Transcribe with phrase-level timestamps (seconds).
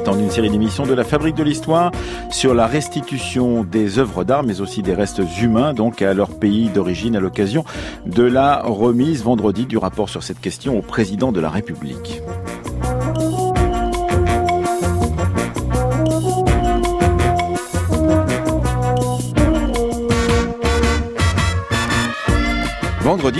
[0.00, 1.90] temps d'une série d'émissions de la Fabrique de l'Histoire
[2.30, 6.68] sur la restitution des œuvres d'art, mais aussi des restes humains, donc à leur pays
[6.68, 7.64] d'origine à l'occasion
[8.06, 12.22] de la remise vendredi du rapport sur cette question au président de la République.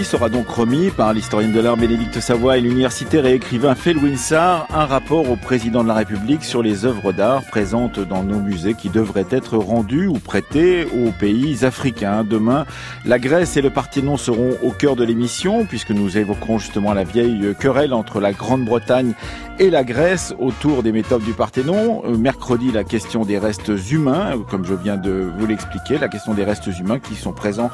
[0.09, 4.67] Sera donc remis par l'historienne de l'art Bénédicte Savoie et l'universitaire et écrivain Phil Winsar
[4.73, 8.73] un rapport au président de la République sur les œuvres d'art présentes dans nos musées
[8.73, 12.25] qui devraient être rendues ou prêtées aux pays africains.
[12.25, 12.65] Demain,
[13.05, 17.05] la Grèce et le Parthénon seront au cœur de l'émission puisque nous évoquerons justement la
[17.05, 19.12] vieille querelle entre la Grande-Bretagne
[19.59, 22.03] et la Grèce autour des méthodes du Parthénon.
[22.06, 26.33] Euh, mercredi, la question des restes humains, comme je viens de vous l'expliquer, la question
[26.33, 27.70] des restes humains qui sont présents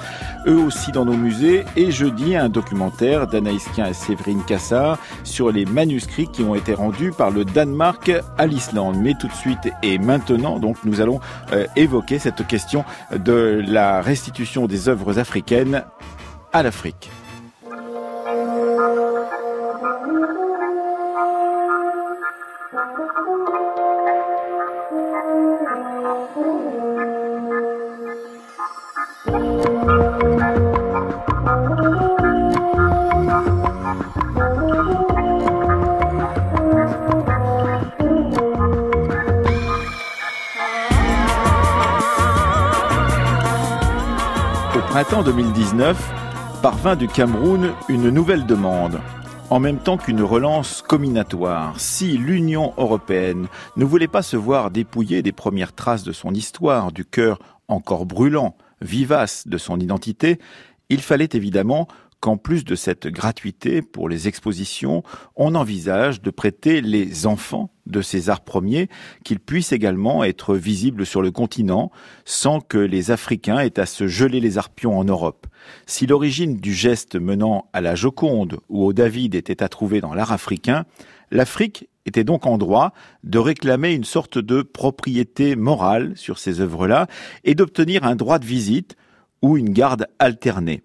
[0.47, 1.65] eux aussi dans nos musées.
[1.77, 6.73] Et jeudi, un documentaire d'Anaïs Kien et Séverine Cassard sur les manuscrits qui ont été
[6.73, 8.97] rendus par le Danemark à l'Islande.
[8.99, 11.21] Mais tout de suite et maintenant, donc, nous allons
[11.53, 15.85] euh, évoquer cette question de la restitution des œuvres africaines
[16.53, 17.11] à l'Afrique.
[45.05, 49.01] Printemps 2019, parvint du Cameroun une nouvelle demande.
[49.51, 55.23] En même temps qu'une relance combinatoire, si l'Union européenne ne voulait pas se voir dépouiller
[55.23, 57.39] des premières traces de son histoire, du cœur
[57.69, 60.39] encore brûlant, vivace de son identité,
[60.89, 61.87] il fallait évidemment
[62.21, 65.03] qu'en plus de cette gratuité pour les expositions,
[65.37, 68.89] on envisage de prêter les enfants de ces arts premiers,
[69.25, 71.91] qu'ils puissent également être visibles sur le continent
[72.25, 75.47] sans que les Africains aient à se geler les arpions en Europe.
[75.87, 80.15] Si l'origine du geste menant à la Joconde ou au David était à trouver dans
[80.15, 80.85] l'art africain,
[81.31, 82.93] l'Afrique était donc en droit
[83.23, 87.07] de réclamer une sorte de propriété morale sur ces œuvres-là
[87.45, 88.97] et d'obtenir un droit de visite
[89.43, 90.83] ou une garde alternée.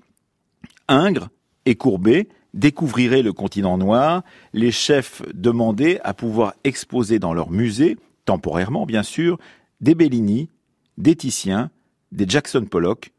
[0.89, 1.29] Ingres
[1.65, 4.23] et Courbet découvriraient le continent noir,
[4.53, 9.37] les chefs demandaient à pouvoir exposer dans leur musée, temporairement bien sûr,
[9.81, 10.49] des Bellini,
[10.97, 11.69] des Titiens,
[12.11, 13.11] des Jackson Pollock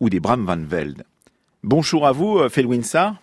[0.00, 1.04] ou des Bram Van Velde.
[1.62, 3.16] Bonjour à vous, euh, Felwinsar.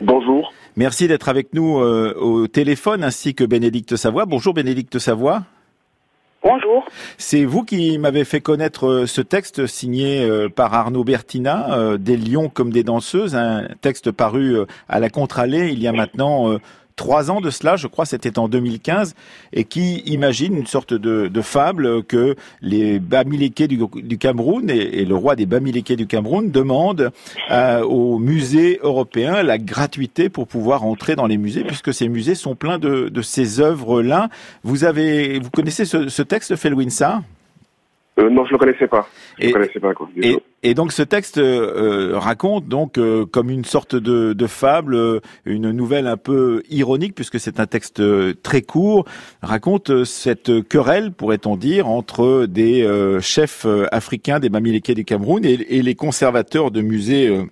[0.00, 0.52] Bonjour.
[0.76, 4.26] Merci d'être avec nous euh, au téléphone ainsi que Bénédicte Savoie.
[4.26, 5.44] Bonjour Bénédicte Savoie.
[6.42, 6.86] Bonjour.
[7.16, 11.98] C'est vous qui m'avez fait connaître euh, ce texte signé euh, par Arnaud Bertina, euh,
[11.98, 14.56] Des lions comme des danseuses, un texte paru
[14.88, 16.58] à la Contre-Allée il y a maintenant
[16.98, 19.14] trois ans de cela, je crois c'était en 2015,
[19.54, 25.36] et qui imagine une sorte de, fable que les Bamilékés du, Cameroun et, le roi
[25.36, 27.10] des Bamilékés du Cameroun demandent
[27.50, 32.34] euh, aux musées européens la gratuité pour pouvoir entrer dans les musées, puisque ces musées
[32.34, 34.28] sont pleins de, ces œuvres-là.
[34.64, 37.22] Vous avez, vous connaissez ce, ce texte, Felwinsa?
[38.18, 39.06] Euh, non, je le connaissais pas.
[39.38, 39.94] Je et, connaissais pas.
[39.94, 44.46] Quoi, et, et, donc ce texte euh, raconte donc euh, comme une sorte de, de
[44.46, 48.02] fable, euh, une nouvelle un peu ironique puisque c'est un texte
[48.42, 49.04] très court,
[49.42, 52.86] raconte cette querelle, pourrait-on dire, entre des
[53.20, 57.46] chefs africains des Bamilékés du Cameroun et, et les conservateurs de musées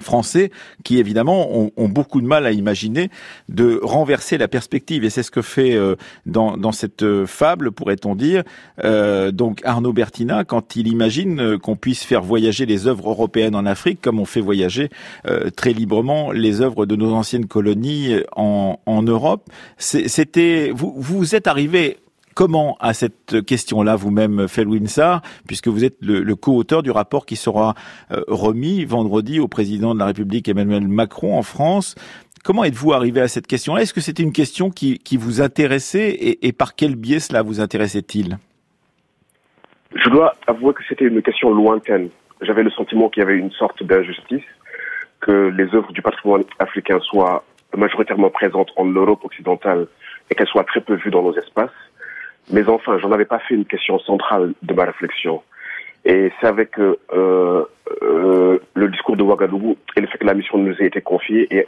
[0.00, 0.50] français
[0.84, 3.10] qui évidemment ont, beaucoup de mal à imaginer
[3.48, 5.04] de renverser la perspective.
[5.04, 8.42] Et c'est ce que fait euh, dans, dans, cette euh, fable pourrait-on dire
[8.84, 13.66] euh, donc Arnaud Bertina quand il imagine qu'on puisse faire voyager les œuvres européennes en
[13.66, 14.90] Afrique comme on fait voyager
[15.56, 19.48] très librement les œuvres de nos anciennes colonies en, en Europe.
[19.78, 21.98] C'était vous vous êtes arrivé
[22.38, 27.74] comment à cette question-là vous-même, Felwinsar, puisque vous êtes le, co-auteur du rapport qui sera
[28.12, 31.96] euh, remis vendredi au président de la République Emmanuel Macron en France.
[32.44, 33.82] Comment êtes-vous arrivé à cette question-là?
[33.82, 38.38] Est-ce que c'était une question qui, vous intéressait et, par quel biais cela vous intéressait-il?
[39.96, 42.08] Je dois avouer que c'était une question lointaine.
[42.42, 44.46] J'avais le sentiment qu'il y avait une sorte d'injustice,
[45.20, 47.42] que les œuvres du patrimoine africain soient
[47.76, 49.88] majoritairement présentes en Europe occidentale
[50.30, 51.72] et qu'elles soient très peu vues dans nos espaces.
[52.50, 55.42] Mais enfin, j'en avais pas fait une question centrale de ma réflexion.
[56.04, 56.96] Et c'est avec euh,
[58.02, 61.46] euh, le discours de Ouagadougou et le fait que la mission nous a été confiée,
[61.50, 61.66] et,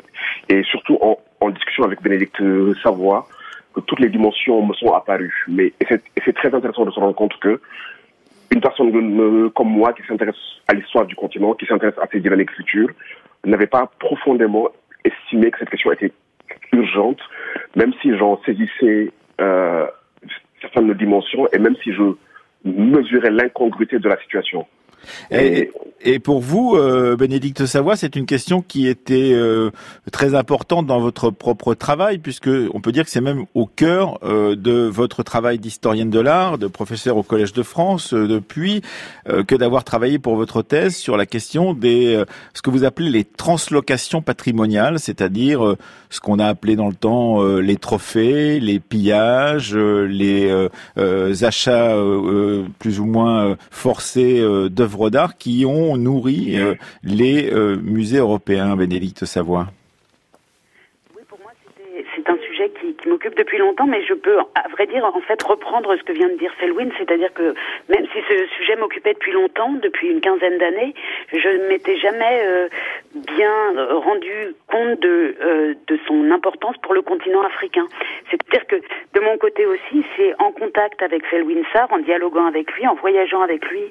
[0.48, 2.42] et surtout en, en, discussion avec Bénédicte
[2.82, 3.26] Savoie,
[3.74, 5.44] que toutes les dimensions me sont apparues.
[5.48, 5.72] Mais
[6.24, 7.60] c'est très intéressant de se rendre compte que
[8.52, 10.34] une personne comme moi qui s'intéresse
[10.66, 12.88] à l'histoire du continent, qui s'intéresse à ces dynamiques futures,
[13.44, 14.68] n'avait pas profondément
[15.04, 16.12] estimé que cette question était
[16.72, 17.20] urgente,
[17.76, 19.86] même si j'en saisissais euh,
[20.60, 22.02] certaines dimensions et même si je
[22.64, 24.66] mesurais l'incongruité de la situation.
[25.30, 25.70] Et,
[26.02, 29.70] et, pour vous, euh, Bénédicte Savoie, c'est une question qui était euh,
[30.12, 34.18] très importante dans votre propre travail, puisque on peut dire que c'est même au cœur
[34.22, 38.82] euh, de votre travail d'historienne de l'art, de professeur au Collège de France, depuis
[39.46, 42.22] que d'avoir travaillé pour votre thèse sur la question des
[42.54, 45.76] ce que vous appelez les translocations patrimoniales, c'est-à-dire
[46.08, 50.50] ce qu'on a appelé dans le temps les trophées, les pillages, les
[51.42, 51.96] achats
[52.78, 54.42] plus ou moins forcés
[54.90, 59.68] d'œuvres d'art qui ont nourri euh, les euh, musées européens, Bénédicte Savoie
[61.16, 61.52] Oui, pour moi,
[62.16, 65.42] c'est un sujet qui, m'occupe depuis longtemps, mais je peux, à vrai dire, en fait,
[65.42, 67.54] reprendre ce que vient de dire Selwyn, c'est-à-dire que
[67.88, 70.94] même si ce sujet m'occupait depuis longtemps, depuis une quinzaine d'années,
[71.32, 72.68] je ne m'étais jamais euh,
[73.14, 73.52] bien
[73.90, 77.86] rendu compte de, de son importance pour le continent africain.
[78.30, 78.76] C'est-à-dire que
[79.14, 82.94] de mon côté aussi, c'est en contact avec Selwyn Sarr, en dialoguant avec lui, en
[82.94, 83.82] voyageant avec lui,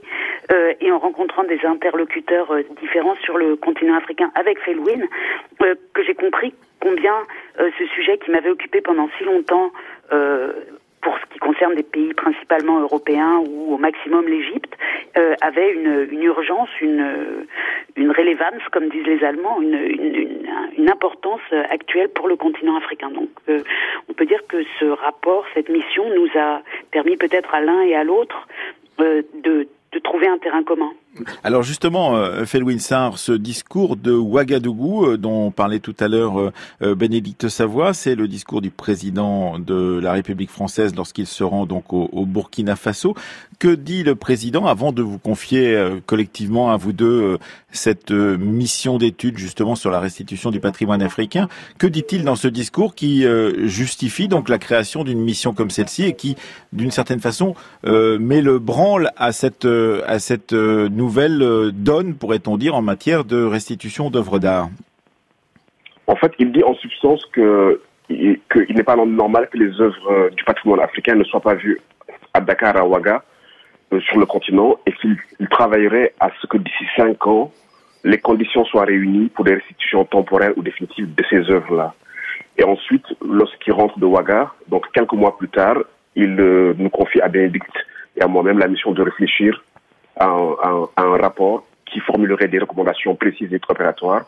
[0.52, 6.04] euh, et en rencontrant des interlocuteurs euh, différents sur le continent africain avec euh, que
[6.04, 6.54] j'ai compris
[6.90, 7.26] combien
[7.58, 9.72] ce sujet qui m'avait occupé pendant si longtemps
[11.02, 14.76] pour ce qui concerne des pays principalement européens ou au maximum l'Égypte,
[15.42, 17.46] avait une, urgence, une,
[17.96, 23.12] une relevance, comme disent les Allemands, une, importance actuelle pour le continent africain.
[23.12, 27.82] Donc on peut dire que ce rapport, cette mission nous a permis peut-être à l'un
[27.82, 28.48] et à l'autre
[28.98, 29.68] de
[30.04, 30.92] trouver un terrain commun.
[31.44, 36.52] Alors justement, euh, Felwinsar, ce discours de Ouagadougou euh, dont parlait tout à l'heure
[36.82, 41.66] euh, Bénédicte Savoie, c'est le discours du président de la République française lorsqu'il se rend
[41.66, 43.16] donc au, Burkina Faso.
[43.60, 47.38] Que dit le président avant de vous confier collectivement à vous deux
[47.72, 51.50] cette mission d'étude justement sur la restitution du patrimoine africain?
[51.78, 53.26] Que dit-il dans ce discours qui
[53.68, 56.38] justifie donc la création d'une mission comme celle-ci et qui,
[56.72, 57.54] d'une certaine façon,
[57.84, 63.44] met le branle à cette à cette nouvelle euh, donne, pourrait-on dire, en matière de
[63.44, 64.70] restitution d'œuvres d'art?
[66.08, 70.30] En fait, il dit en substance que qu'il n'est pas normal que les œuvres euh,
[70.32, 71.80] du patrimoine africain ne soient pas vues
[72.34, 73.20] à Dakar, à Ouaga, euh,
[74.08, 75.18] sur le continent, et qu'il
[75.50, 77.52] travaillerait à ce que d'ici cinq ans,
[78.04, 81.94] les conditions soient réunies pour des restitutions temporaires ou définitives de ces œuvres-là.
[82.58, 85.78] Et ensuite, lorsqu'il rentre de Ouaga, donc quelques mois plus tard,
[86.16, 87.76] il nous confie à Bénédicte
[88.18, 89.64] et à moi-même la mission de réfléchir
[90.20, 90.56] un,
[90.98, 94.26] un, rapport qui formulerait des recommandations précises et préparatoires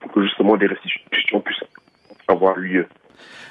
[0.00, 1.62] pour que justement des restitutions puissent
[2.28, 2.86] avoir lieu.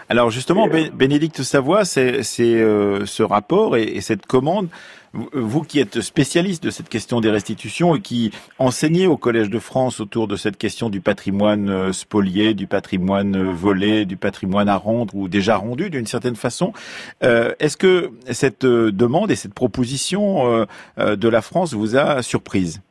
[0.10, 4.68] Alors justement, Bénédicte Savoie, c'est euh, ce rapport et, cette commande.
[5.14, 9.60] Vous qui êtes spécialiste de cette question des restitutions et qui enseignez au Collège de
[9.60, 14.70] France autour de cette question du patrimoine euh, spolié, du patrimoine euh, volé, du patrimoine
[14.70, 16.74] à rendre ou déjà rendu d'une certaine façon,
[17.22, 20.66] est-ce que cette demande et cette proposition
[20.98, 22.82] de la France vous a surprise?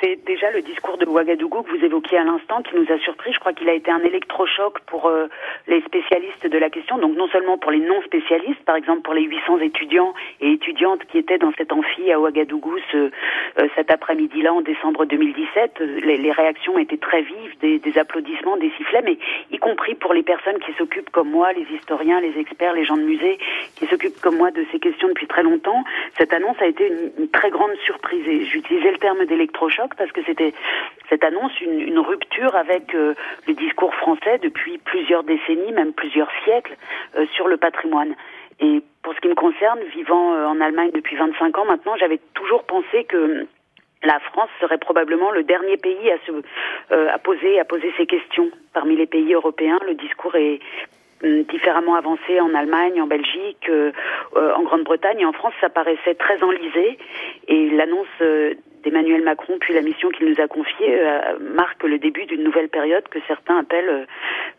[0.00, 3.32] C'est déjà le discours de Ouagadougou que vous évoquiez à l'instant qui nous a surpris.
[3.32, 5.26] Je crois qu'il a été un électrochoc pour euh,
[5.66, 9.22] les spécialistes de la question, donc non seulement pour les non-spécialistes, par exemple pour les
[9.22, 13.10] 800 étudiants et étudiantes qui étaient dans cet amphi à Ouagadougou euh,
[13.74, 15.80] cet après-midi-là en décembre 2017.
[15.80, 19.18] Les, les, réactions étaient très vives, des, applaudissements, des sifflets, mais
[19.50, 22.96] y compris pour les personnes qui s'occupent comme moi, les historiens, les experts, les gens
[22.96, 23.36] de musée,
[23.74, 25.82] qui s'occupent comme moi de ces questions depuis très longtemps.
[26.18, 28.26] Cette annonce a été une, une très grande surprise.
[28.28, 30.52] Et j'utilisais le terme d'électrochoc parce que c'était
[31.08, 33.14] cette annonce une, une rupture avec euh,
[33.46, 36.76] le discours français depuis plusieurs décennies, même plusieurs siècles,
[37.16, 38.14] euh, sur le patrimoine.
[38.60, 42.20] Et pour ce qui me concerne, vivant euh, en Allemagne depuis 25 ans maintenant, j'avais
[42.34, 43.46] toujours pensé que
[44.04, 46.32] la France serait probablement le dernier pays à se
[46.90, 49.78] à poser à poser ces questions parmi les pays européens.
[49.86, 50.58] Le discours est
[51.22, 53.70] hum, différemment avancé en Allemagne, en Belgique,
[54.34, 56.98] en Grande-Bretagne et en France, ça paraissait très enlisé.
[57.46, 58.08] Et l'annonce
[58.82, 62.68] d'Emmanuel Macron, puis la mission qu'il nous a confiée, euh, marque le début d'une nouvelle
[62.68, 64.04] période que certains appellent, euh,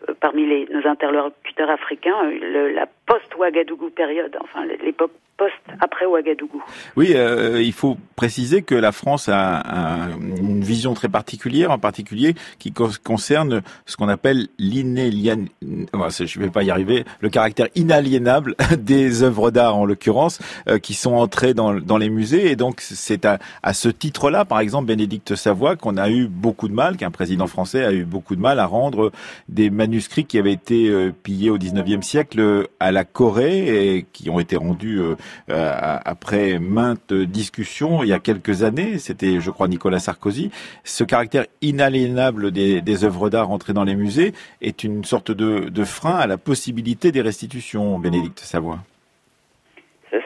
[0.10, 2.32] euh, parmi les, nos interlocuteurs africains,
[2.74, 6.62] la post-Ouagadougou période, enfin l'époque post après Ouagadougou.
[6.96, 12.36] Oui, euh, il faut préciser que la France a, une vision très particulière, en particulier
[12.60, 15.50] qui concerne ce qu'on appelle l'inaliénable,
[15.92, 20.94] je vais pas y arriver, le caractère inaliénable des œuvres d'art en l'occurrence, euh, qui
[20.94, 22.52] sont entrées dans, les musées.
[22.52, 26.68] Et donc c'est à, à, ce titre-là, par exemple, Bénédicte Savoie, qu'on a eu beaucoup
[26.68, 29.12] de mal, qu'un président français a eu beaucoup de mal à rendre
[29.50, 34.40] des manuscrits qui avaient été euh, pillés au 19e siècle à la Corée qui ont
[34.40, 35.02] été rendus
[35.50, 38.98] après maintes discussions il y a quelques années.
[38.98, 40.52] C'était, je crois, Nicolas Sarkozy.
[40.84, 46.16] Ce caractère inaliénable des, œuvres d'art entrées dans les musées est une sorte de, frein
[46.16, 48.80] à la possibilité des restitutions, Bénédicte Savoie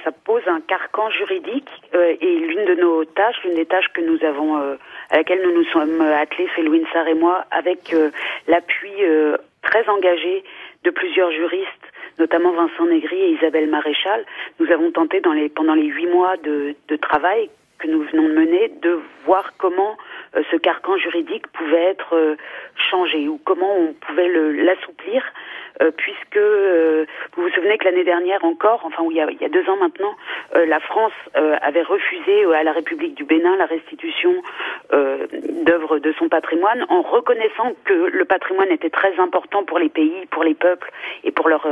[0.04, 4.02] ça pose un carcan juridique euh, et l'une de nos tâches, l'une des tâches que
[4.02, 4.76] nous avons, euh,
[5.10, 8.10] à laquelle nous nous sommes attelés, Felwin Sarr et moi, avec euh,
[8.48, 8.92] l'appui
[9.64, 10.44] très engagé
[10.84, 11.88] de plusieurs juristes,
[12.20, 14.26] notamment Vincent Négri et Isabelle Maréchal,
[14.60, 18.28] nous avons tenté dans les, pendant les huit mois de, de travail que nous venons
[18.28, 19.98] de mener de voir comment
[20.34, 22.38] ce carcan juridique pouvait être
[22.90, 25.24] changé ou comment on pouvait l'assouplir
[25.82, 27.06] euh, puisque euh,
[27.36, 29.68] vous vous souvenez que l'année dernière encore, enfin il y a, il y a deux
[29.70, 30.14] ans maintenant,
[30.56, 31.14] euh, la France
[31.62, 34.34] avait refusé à la République du Bénin la restitution
[34.92, 40.26] d'œuvres de son patrimoine en reconnaissant que le patrimoine était très important pour les pays,
[40.32, 40.90] pour les peuples
[41.24, 41.68] et pour leur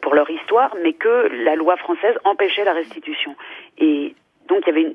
[0.00, 3.34] pour leur histoire, mais que la loi française empêchait la restitution.
[3.78, 4.14] Et
[4.48, 4.94] donc il y avait une,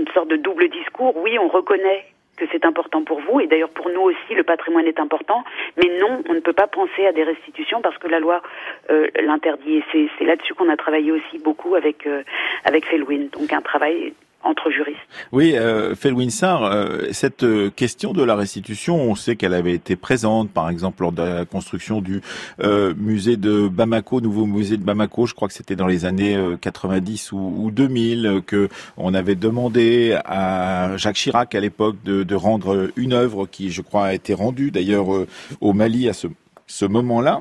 [0.00, 1.16] une sorte de double discours.
[1.16, 2.04] Oui, on reconnaît
[2.36, 5.44] que c'est important pour vous, et d'ailleurs pour nous aussi le patrimoine est important,
[5.76, 8.42] mais non, on ne peut pas penser à des restitutions parce que la loi
[8.90, 12.22] euh, l'interdit, et c'est là-dessus qu'on a travaillé aussi beaucoup avec, euh,
[12.64, 14.12] avec Felwin, donc un travail
[15.32, 19.96] Oui, euh, Felwinsar, euh, cette euh, question de la restitution, on sait qu'elle avait été
[19.96, 22.20] présente, par exemple, lors de la construction du
[22.62, 26.38] euh, musée de Bamako, nouveau musée de Bamako, je crois que c'était dans les années
[26.60, 32.90] 90 ou, ou, 2000, que on avait demandé à Jacques Chirac à l'époque de, rendre
[32.96, 35.06] une œuvre qui, je crois, a été rendue d'ailleurs
[35.60, 36.26] au Mali à ce,
[36.66, 37.40] ce moment-là.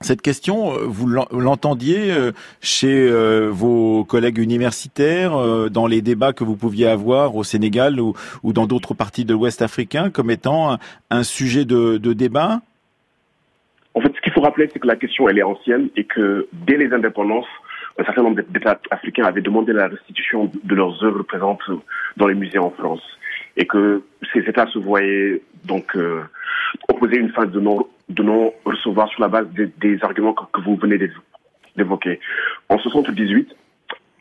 [0.00, 5.32] Cette question, euh, vous l'entendiez euh, chez euh, vos collègues universitaires,
[5.70, 8.14] dans les débats que vous pouviez avoir au Sénégal ou,
[8.44, 10.78] dans d'autres parties de l'Ouest africain, comme étant
[11.10, 12.60] un, sujet de, débat?
[13.94, 16.48] En fait, ce qu'il faut rappeler, c'est que la question, elle est ancienne et que
[16.52, 17.46] dès les indépendances,
[17.98, 21.62] un certain nombre d'États africains avaient demandé la restitution de leurs œuvres présentes
[22.16, 23.02] dans les musées en France.
[23.56, 24.02] Et que
[24.32, 25.96] ces États se voyaient donc
[26.88, 30.76] opposer une fin de non de non recevoir sur la base des, arguments que, vous
[30.76, 30.98] venez
[31.76, 32.20] d'évoquer.
[32.68, 33.54] En 78,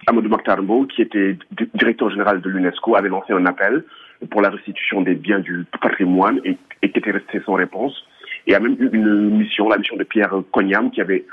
[0.07, 1.37] Amadou Makhtarmbo, qui était
[1.73, 3.83] directeur général de l'UNESCO, avait lancé un appel
[4.29, 8.05] pour la restitution des biens du patrimoine et, qui était resté sans réponse.
[8.45, 11.25] Et il y a même eu une mission, la mission de Pierre Cognam, qui avait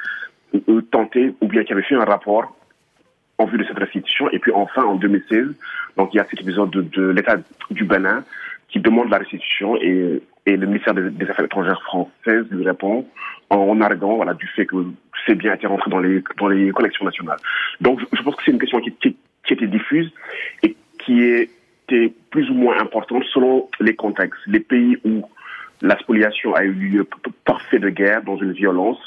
[0.69, 2.57] euh, tenté, ou bien qui avait fait un rapport
[3.39, 4.31] en vue de cette restitution.
[4.31, 5.47] Et puis enfin, en 2016,
[5.97, 7.37] donc il y a cet épisode de, de l'État
[7.71, 8.25] du Bénin
[8.69, 13.07] qui demande la restitution et et le ministère des, Affaires étrangères françaises lui répond
[13.51, 14.77] en arguant voilà, du fait que
[15.27, 17.39] c'est bien été rentré dans les, dans les collections nationales.
[17.81, 20.13] Donc je, pense que c'est une question qui, qui, qui était diffuse
[20.63, 24.41] et qui était plus ou moins importante selon les contextes.
[24.47, 25.25] Les pays où
[25.83, 27.09] la spoliation a eu lieu
[27.45, 28.99] par fait de guerre, dans une violence,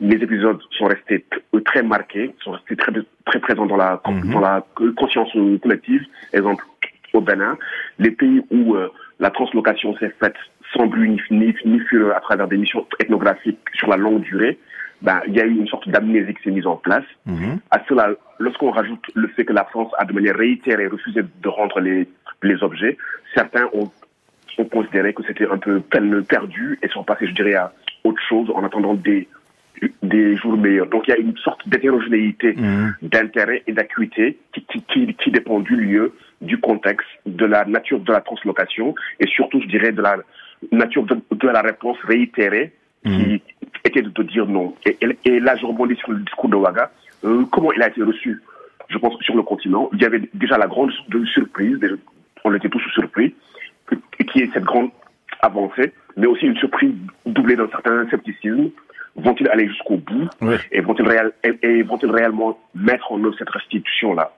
[0.00, 1.24] les épisodes sont restés
[1.64, 2.92] très marqués, sont restés très,
[3.24, 4.32] très présents dans la, mhm.
[4.32, 4.64] dans la
[4.96, 5.30] conscience
[5.62, 6.02] collective.
[6.32, 6.64] Exemple,
[7.12, 7.56] au Bénin,
[7.98, 10.36] les pays où euh, la translocation s'est faite
[10.74, 11.80] sans but ni, ni, ni
[12.14, 14.58] à travers des missions ethnographiques sur la longue durée,
[15.02, 17.04] ben, il y a eu une sorte d'amnésie qui s'est mise en place.
[17.26, 17.58] Mhm.
[17.70, 21.48] À cela, lorsqu'on rajoute le fait que la France a de manière réitérée refusé de
[21.48, 22.08] rendre les,
[22.42, 22.96] les objets,
[23.34, 23.90] certains ont,
[24.58, 27.72] ont considéré que c'était un peu peine perdue et sont passés, je dirais, à
[28.04, 29.28] autre chose en attendant des,
[30.02, 30.88] des jours meilleurs.
[30.88, 32.94] Donc il y a une sorte d'hétérogénéité mhm.
[33.02, 38.00] d'intérêt et d'acuité qui, qui, qui, qui, dépend du lieu, du contexte, de la nature
[38.00, 40.16] de la translocation et surtout, je dirais, de la
[40.72, 42.72] nature de, la réponse réitérée
[43.04, 43.38] qui mhm.
[43.84, 44.74] était de, dire non.
[44.84, 46.90] Et, et, là, je rebondis sur le discours de Ouaga.
[47.24, 48.42] Euh, comment il a été reçu,
[48.88, 49.88] je pense, sur le continent?
[49.92, 50.92] Il y avait déjà la grande
[51.32, 51.78] surprise,
[52.44, 53.34] on était tous surpris,
[54.30, 54.90] qui est cette grande
[55.40, 56.94] avancée, mais aussi une surprise
[57.26, 58.70] doublée d'un certain scepticisme.
[59.16, 60.28] Vont-ils aller jusqu'au bout?
[60.70, 64.32] Et vont-ils réellement mettre en œuvre cette restitution-là?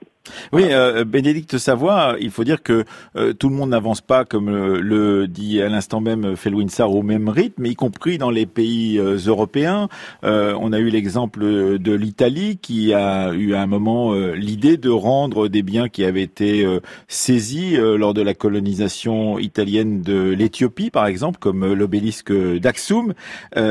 [0.52, 2.84] Oui, euh, Bénédicte Savoie, il faut dire que
[3.16, 7.02] euh, tout le monde n'avance pas, comme euh, le, dit à l'instant même Felwinsar, au
[7.02, 9.88] même rythme, y compris dans les pays européens.
[10.22, 15.48] on a eu l'exemple de l'Italie qui a eu à un moment l'idée de rendre
[15.48, 16.66] des biens qui avaient été
[17.08, 23.14] saisis lors de la colonisation italienne de l'Éthiopie, par exemple, comme l'obélisque d'Axum.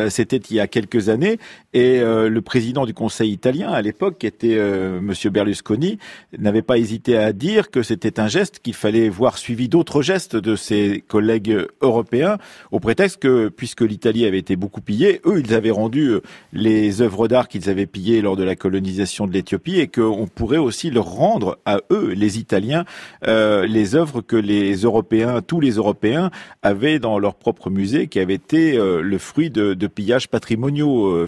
[0.10, 1.40] C'était il y a quelques années,
[1.74, 4.58] et le président du Conseil italien à l'époque, qui était
[5.02, 6.00] Monsieur Berlusconi,
[6.40, 10.36] n'avait pas hésité à dire que c'était un geste qu'il fallait voir suivi d'autres gestes
[10.36, 12.38] de ses collègues européens,
[12.72, 16.22] au prétexte que, puisque l'Italie avait été beaucoup pillée, eux, ils avaient rendu euh,
[16.54, 20.58] les œuvres d'art qu'ils avaient pillées lors de la colonisation de l'Éthiopie et qu'on pourrait
[20.58, 22.86] aussi leur rendre à eux, les Italiens,
[23.28, 26.32] euh, les œuvres que les Européens, tous les Européens,
[26.62, 31.28] avaient dans leur propre musée, qui avaient été euh, le fruit de, de pillages patrimoniaux,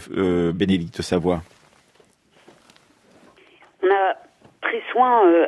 [0.54, 1.44] Bénédicte Savoie.
[4.72, 5.48] Pris soin, euh,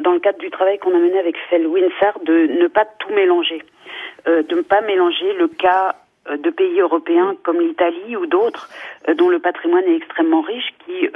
[0.00, 3.12] dans le cadre du travail qu'on a mené avec Fel Winsar, de ne pas tout
[3.12, 3.62] mélanger.
[4.26, 5.94] Euh, de ne pas mélanger le cas
[6.30, 8.70] euh, de pays européens comme l'Italie ou d'autres
[9.14, 11.06] dont le patrimoine est extrêmement riche, qui,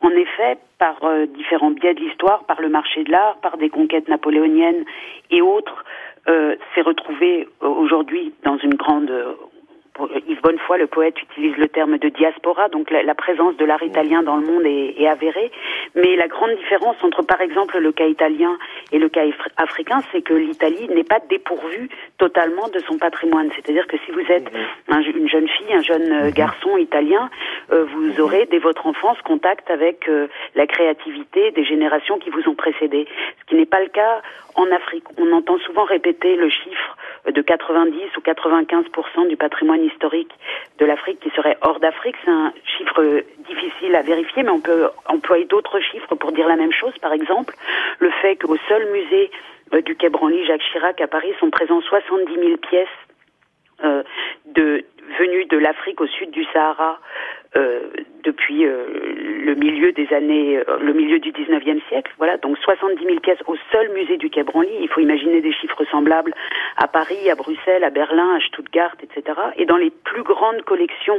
[0.00, 0.96] en effet, par
[1.28, 4.84] différents biais de l'histoire, par le marché de l'art, par des conquêtes napoléoniennes
[5.30, 5.84] et autres,
[6.26, 9.12] s'est retrouvé aujourd'hui dans une grande
[10.26, 14.22] Yves Bonnefoy, le poète, utilise le terme de diaspora, donc la, présence de l'art italien
[14.22, 15.50] dans le monde est, est, avérée.
[15.94, 18.56] Mais la grande différence entre, par exemple, le cas italien
[18.92, 19.22] et le cas
[19.56, 23.50] africain, c'est que l'Italie n'est pas dépourvue totalement de son patrimoine.
[23.54, 24.50] C'est-à-dire que si vous êtes
[24.88, 25.16] mhm.
[25.16, 26.30] une jeune fille, un jeune euh, mhm.
[26.32, 27.30] garçon italien,
[27.72, 28.20] euh, vous mhm.
[28.20, 33.06] aurez dès votre enfance contact avec euh, la créativité des générations qui vous ont précédé.
[33.40, 34.22] Ce qui n'est pas le cas
[34.54, 35.04] en Afrique.
[35.18, 40.32] On entend souvent répéter le chiffre de 90 ou 95% du patrimoine historique
[40.78, 42.16] de l'Afrique qui serait hors d'Afrique.
[42.24, 46.56] C'est un chiffre difficile à vérifier, mais on peut employer d'autres chiffres pour dire la
[46.56, 46.92] même chose.
[47.00, 47.54] Par exemple,
[47.98, 49.30] le fait qu'au seul musée
[49.74, 52.88] euh, du Quai Branly Jacques Chirac à Paris sont présents 70 000 pièces
[53.84, 54.02] euh,
[54.46, 54.84] de,
[55.18, 56.98] venues de l'Afrique au sud du Sahara
[57.56, 57.80] euh,
[58.22, 58.84] depuis euh,
[59.44, 62.12] le milieu des années, le milieu du 19e siècle.
[62.18, 64.70] Voilà, donc 70 000 pièces au seul musée du Quai Branly.
[64.80, 66.34] Il faut imaginer des chiffres semblables
[66.76, 69.38] à Paris, à Bruxelles, à Berlin, à Stuttgart, etc.
[69.56, 71.18] Et dans les plus grandes collections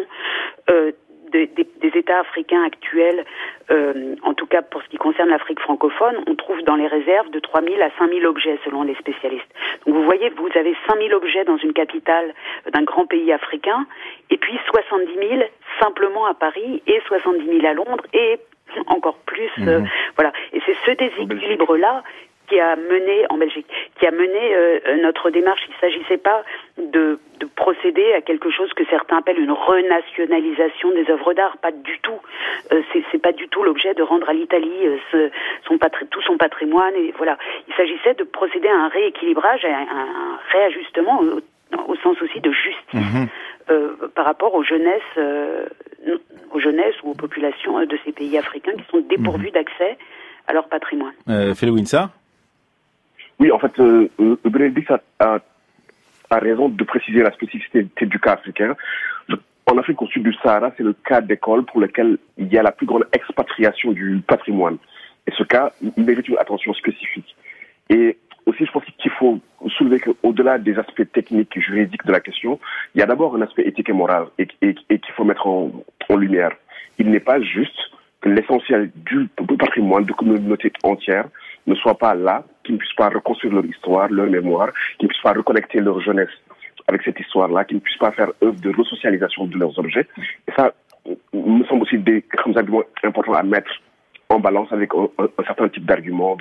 [1.32, 3.26] des, des, États africains actuels,
[3.70, 7.30] euh, en tout cas pour ce qui concerne l'Afrique francophone, on trouve dans les réserves
[7.32, 9.52] de 3 000 à 5 000 objets selon les spécialistes.
[9.86, 12.34] Donc vous voyez, vous avez 5 000 objets dans une capitale
[12.72, 13.86] d'un grand pays africain,
[14.30, 15.42] et puis 70 000
[15.80, 18.40] simplement à Paris, et 70 000 à Londres, et
[18.88, 19.90] encore plus, euh, mhm.
[20.16, 20.32] voilà.
[20.54, 22.04] Et c'est ce déséquilibre-là
[22.52, 23.66] qui a mené en Belgique,
[23.98, 25.62] qui a mené euh, notre démarche.
[25.68, 26.44] Il ne s'agissait pas
[26.78, 31.58] de, de, procéder à quelque chose que certains appellent une renationalisation des œuvres d'art.
[31.58, 32.20] Pas du tout.
[32.74, 35.30] Euh, c'est pas du tout l'objet de rendre à l'Italie euh,
[35.66, 35.78] son
[36.10, 36.94] tout son patrimoine.
[36.96, 37.38] Et voilà.
[37.70, 41.22] Il s'agissait de procéder à un rééquilibrage, à un, réajustement
[41.88, 43.28] au, sens aussi de justice mhm.
[43.70, 45.68] euh, par rapport aux jeunesses, euh,
[46.52, 49.54] aux jeunesses ou aux populations de ces pays africains qui sont dépourvus mhm.
[49.54, 49.98] d'accès
[50.48, 51.14] à leur patrimoine.
[51.30, 52.10] Euh, Winsa
[53.42, 55.40] oui, en fait, euh, euh Bénédicte a,
[56.30, 58.76] raison de préciser la spécificité du cas africain.
[59.66, 62.64] En Afrique au sud du Sahara, c'est le cas d'école pour lequel il y a
[62.64, 64.78] la plus grande expatriation du patrimoine.
[65.26, 67.36] Et ce cas, mérite une attention spécifique.
[67.90, 69.40] Et aussi, je pense qu'il faut
[69.78, 72.60] soulever qu'au-delà des aspects techniques et juridiques de la question,
[72.94, 75.72] il y a d'abord un aspect éthique et moral et, et, qu'il faut mettre en,
[76.10, 76.52] en lumière.
[77.00, 77.80] Il n'est pas juste
[78.22, 79.28] que l'essentiel du
[79.58, 81.26] patrimoine de communauté entière
[81.66, 85.10] ne soit pas là, qui ne puissent pas reconstruire leur histoire, leur mémoire, qui ne
[85.10, 86.30] puissent pas reconnecter leur jeunesse
[86.88, 90.08] avec cette histoire-là, qui ne puissent pas faire œuvre de resocialisation de leurs objets.
[90.48, 90.74] Et ça
[91.34, 92.24] me semble aussi des
[92.56, 93.72] arguments importants à mettre
[94.30, 96.38] en balance avec un, certain type d'arguments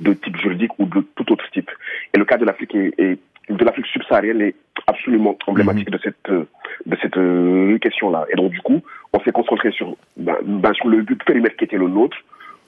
[0.00, 1.70] de, type juridique ou de tout autre type.
[2.14, 4.54] Et le cas de l'Afrique et de l'Afrique subsaharienne est
[4.86, 8.26] absolument emblématique de cette de cette euh, question-là.
[8.30, 11.64] Et donc du coup, on s'est concentré sur ben, ben, sur le but périmètre qui
[11.64, 12.16] était le nôtre,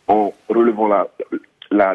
[0.06, 1.08] en relevant la
[1.70, 1.94] la,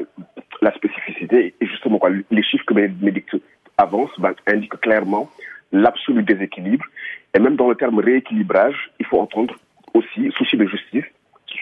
[0.62, 2.00] la spécificité et justement
[2.32, 3.36] les chiffres que Bénédicte
[3.78, 5.30] avance ben, indiquent clairement
[5.72, 6.86] l'absolu déséquilibre.
[7.34, 9.56] Et même dans le terme rééquilibrage, il faut entendre
[9.94, 11.06] aussi souci de justice,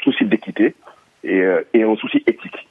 [0.04, 0.76] souci d'équité
[1.24, 2.68] et, euh, et un souci éthique.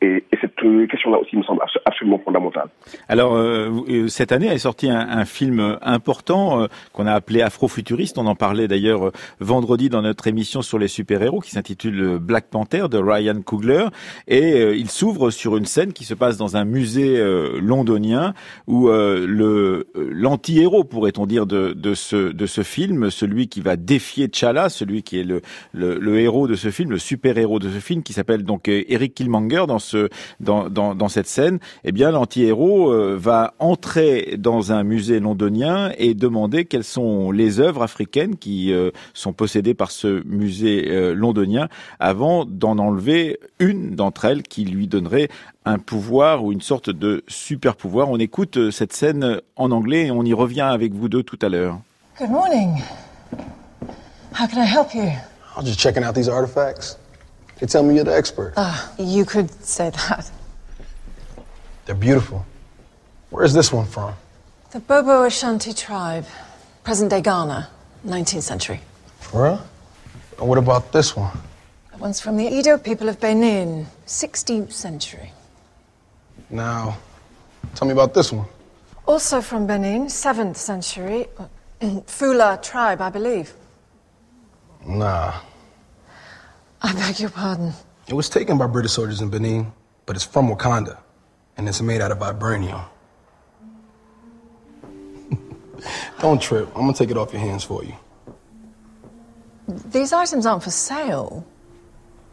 [0.00, 0.54] Et, et cette
[0.90, 2.68] question-là aussi me semble absolument fondamentale.
[3.08, 7.42] Alors, euh, euh, cette année est sorti un, un film important euh, qu'on a appelé
[7.42, 8.18] Afrofuturiste.
[8.18, 12.86] On en parlait d'ailleurs vendredi dans notre émission sur les super-héros qui s'intitule Black Panther
[12.90, 13.86] de Ryan Coogler.
[14.28, 17.22] Et il s'ouvre sur une scène qui se passe dans un musée
[17.60, 18.34] londonien
[18.66, 24.28] où le l'anti-héros, pourrait-on dire, de, de, ce, de ce film, celui qui va défier
[24.28, 27.78] T'Challa, celui qui est le, le, le héros de ce film, le super-héros de ce
[27.78, 30.08] film, qui s'appelle donc Eric Killmonger dans ce
[30.40, 35.92] dans, dans, dans cette scène, eh bien l'anti-héros euh, va entrer dans un musée londonien
[35.98, 41.14] et demander quelles sont les œuvres africaines qui euh, sont possédées par ce musée euh,
[41.14, 41.68] londonien
[42.00, 45.28] avant d'en enlever une d'entre elles qui lui donnerait
[45.64, 48.10] un pouvoir ou une sorte de super pouvoir.
[48.10, 51.48] On écoute cette scène en anglais et on y revient avec vous deux tout à
[51.48, 51.78] l'heure.
[52.18, 52.82] Good morning.
[54.32, 55.10] How can I help you?
[55.56, 56.98] I'm just checking out these artifacts.
[57.58, 58.54] They tell me you're the expert.
[58.56, 60.30] Ah, uh, you could say that.
[61.86, 62.44] They're beautiful.
[63.30, 64.14] Where's this one from?
[64.70, 66.26] The Bobo Ashanti tribe,
[66.82, 67.68] present day Ghana,
[68.06, 68.80] 19th century.
[69.20, 69.66] For real?
[70.38, 71.36] And what about this one?
[71.90, 75.30] That one's from the Edo people of Benin, 16th century.
[76.50, 76.98] Now,
[77.74, 78.46] tell me about this one.
[79.06, 81.28] Also from Benin, 7th century.
[82.06, 83.52] Fula tribe, I believe.
[84.86, 85.34] Nah,
[86.84, 87.72] I beg your pardon.
[88.08, 89.72] It was taken by British soldiers in Benin,
[90.04, 90.98] but it's from Wakanda,
[91.56, 92.84] and it's made out of vibranium.
[96.20, 96.68] Don't trip.
[96.74, 97.94] I'm gonna take it off your hands for you.
[99.66, 101.46] These items aren't for sale.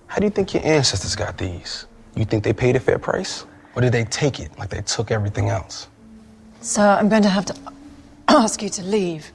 [0.07, 1.87] How do you think your ancestors got these?
[2.15, 3.45] You think they paid a fair price?
[3.73, 5.87] Or did they take it like they took everything else?
[6.59, 7.55] So I'm going to have to
[8.27, 9.31] ask you to leave.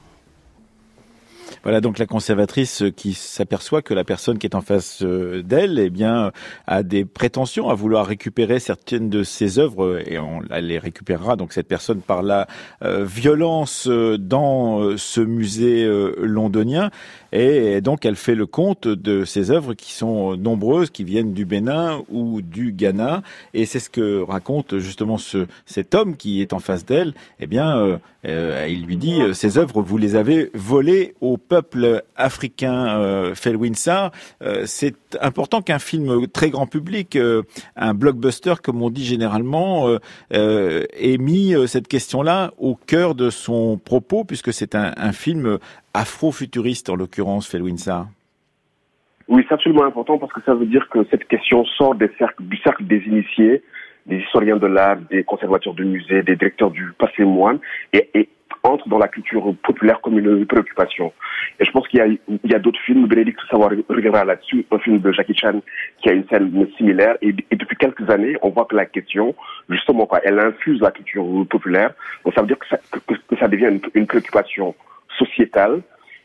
[1.66, 5.80] Voilà donc la conservatrice qui s'aperçoit que la personne qui est en face euh, d'elle,
[5.80, 6.30] eh bien,
[6.68, 11.34] a des prétentions à vouloir récupérer certaines de ses œuvres et on elle les récupérera.
[11.34, 12.46] Donc cette personne par la
[12.84, 15.84] euh, violence euh, dans ce musée
[16.20, 16.92] londonien
[17.32, 21.46] et donc elle fait le compte de ses œuvres qui sont nombreuses, qui viennent du
[21.46, 23.24] Bénin ou du Ghana
[23.54, 27.14] et c'est ce que raconte justement ce, cet homme qui est en face d'elle.
[27.40, 31.55] Eh bien, il lui dit ces œuvres vous les avez volées au peuple
[32.16, 34.10] africain euh, Felwinsa,
[34.42, 37.42] euh, c'est important qu'un film très grand public, euh,
[37.76, 39.88] un blockbuster comme on dit généralement,
[40.30, 45.58] ait mis cette question-là au cœur de son propos, puisque c'est un, un, film
[45.94, 48.06] afro-futuriste en l'occurrence, Felwinsa.
[49.28, 52.44] Oui, c'est absolument important parce que ça veut dire que cette question sort des cercles,
[52.44, 53.62] du cercle des initiés,
[54.06, 57.58] des historiens de l'art, des conservateurs de musées, des directeurs du patrimoine,
[57.92, 58.28] et, et
[58.62, 61.12] entre dans la culture populaire comme une préoccupation.
[61.58, 64.98] Et je pense qu'il y a, a d'autres films, Bénédicte Savoir reviendra là-dessus, un film
[64.98, 65.60] de Jackie Chan
[66.02, 67.16] qui a une scène similaire.
[67.22, 69.34] Et, depuis quelques années, on voit que la question,
[69.68, 71.94] justement, quoi, elle infuse la culture populaire.
[72.24, 72.66] Donc ça veut dire que
[73.38, 74.74] ça, devient une, préoccupation
[75.18, 75.82] sociétale.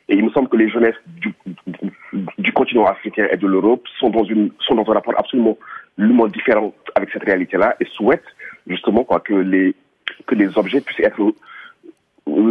[0.10, 4.25] Et il me semble que les jeunesses du, continent africain et de l'Europe sont dans
[4.60, 5.57] sont dans un rapport absolument
[6.27, 8.21] différent avec cette réalité-là et souhaitent
[8.67, 9.73] justement quoi que les
[10.27, 11.34] que les objets puissent être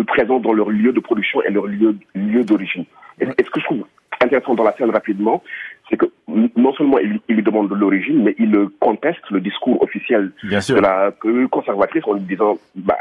[0.07, 2.85] présents dans leur lieu de production et leur lieu, lieu d'origine.
[3.21, 3.85] Et, et, ce que je trouve
[4.23, 5.43] intéressant dans la scène rapidement,
[5.89, 10.31] c'est que non seulement il, il demande de l'origine, mais il conteste le discours officiel
[10.45, 11.13] de la
[11.51, 12.97] conservatrice en lui disant bah,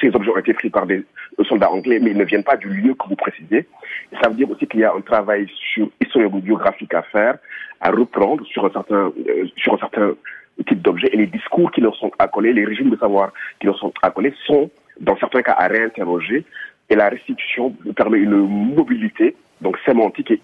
[0.00, 1.04] ces objets ont été pris par des
[1.48, 3.66] soldats anglais, mais ils ne viennent pas du lieu que vous précisez.
[4.20, 7.38] Ça veut dire aussi qu'il y a un travail sur historiographique à faire,
[7.80, 10.12] à reprendre sur un certain, euh, sur un certain
[10.68, 13.78] type d'objets et les discours qui leur sont accolés, les régimes de savoir qui leur
[13.78, 14.70] sont accolés sont
[15.02, 16.44] dans certains cas à réinterroger
[16.88, 20.40] et la restitution permet une mobilité donc sémantique et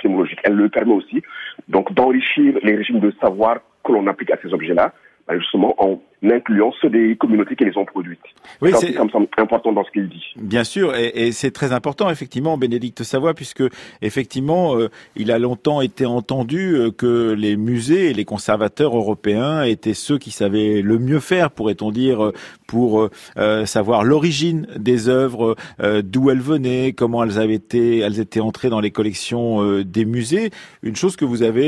[0.00, 0.40] sémologique.
[0.44, 1.22] Elle le permet aussi
[1.68, 4.92] donc d'enrichir les régimes de savoir que l'on applique à ces objets-là,
[5.32, 8.20] justement en incluant ceux des communautés qui les ont produites.
[8.60, 9.02] Oui, c'est ça
[9.38, 10.24] important dans ce qu'il dit.
[10.36, 13.62] Bien sûr, et, et c'est très important effectivement, Bénédicte Savoie, puisque
[14.02, 19.62] effectivement, euh, il a longtemps été entendu euh, que les musées et les conservateurs européens
[19.62, 22.32] étaient ceux qui savaient le mieux faire, pourrait-on dire, euh,
[22.66, 28.20] pour euh, savoir l'origine des œuvres, euh, d'où elles venaient, comment elles avaient été, elles
[28.20, 30.50] étaient entrées dans les collections euh, des musées.
[30.82, 31.60] Une chose que vous avez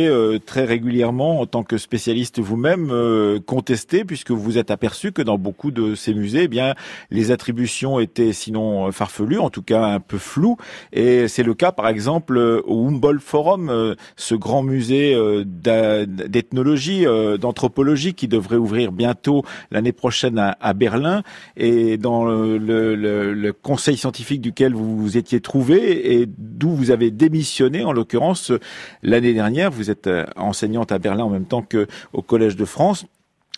[0.46, 2.92] très régulièrement, en tant que spécialiste vous-même,
[3.46, 6.74] contesté, puisque vous vous êtes aperçu que dans beaucoup de ces musées, eh bien,
[7.10, 10.56] les attributions étaient sinon farfelues, en tout cas un peu floues.
[10.92, 17.04] Et c'est le cas, par exemple, au Humboldt Forum, ce grand musée d'ethnologie,
[17.40, 21.22] d'anthropologie, qui devrait ouvrir bientôt l'année prochaine à, Berlin
[21.56, 27.10] et dans le, le, conseil scientifique duquel vous vous étiez trouvé et d'où vous avez
[27.10, 28.52] démissionné en l'occurrence
[29.02, 29.70] l'année dernière.
[29.70, 33.06] Vous êtes euh, enseignante à Berlin en même temps qu'au Collège de France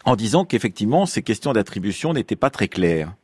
[0.04, 3.14] en disant qu'effectivement ces questions d'attribution n'étaient pas très claires.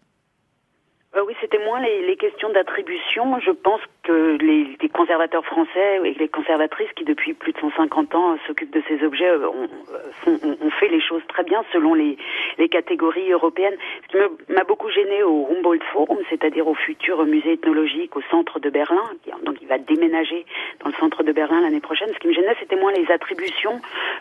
[1.61, 3.38] Euh, moins les, questions d'attribution.
[3.40, 8.37] Je pense que les, conservateurs français et les conservatrices qui depuis plus de 150 ans
[8.46, 9.68] s'occupent de ces objets euh, ont,
[10.25, 12.18] font, ont, fait les choses très bien selon les,
[12.59, 13.77] les catégories européennes.
[14.07, 18.59] Ce qui m'a beaucoup gêné au Humboldt Forum, c'est-à-dire au futur musée ethnologique au centre
[18.61, 19.05] de Berlin,
[19.44, 20.44] donc il va déménager
[20.81, 22.09] dans le centre de Berlin l'année prochaine.
[22.12, 23.81] Ce qui me gênait, c'était moins les attributions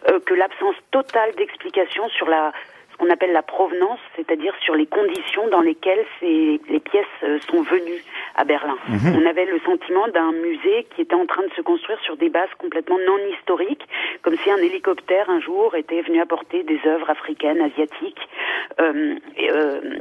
[0.10, 2.54] euh, que l'absence totale d'explications sur la
[3.00, 7.62] qu'on appelle la provenance, c'est-à-dire sur les conditions dans lesquelles ces, les pièces euh, sont
[7.62, 8.04] venues
[8.36, 8.78] à Berlin.
[8.88, 9.16] Mmh.
[9.16, 12.30] On avait le sentiment d'un musée qui était en train de se construire sur des
[12.30, 13.88] bases complètement non historiques,
[14.22, 18.28] comme si un hélicoptère un jour était venu apporter des œuvres africaines, asiatiques
[18.82, 20.00] euh, et, euh,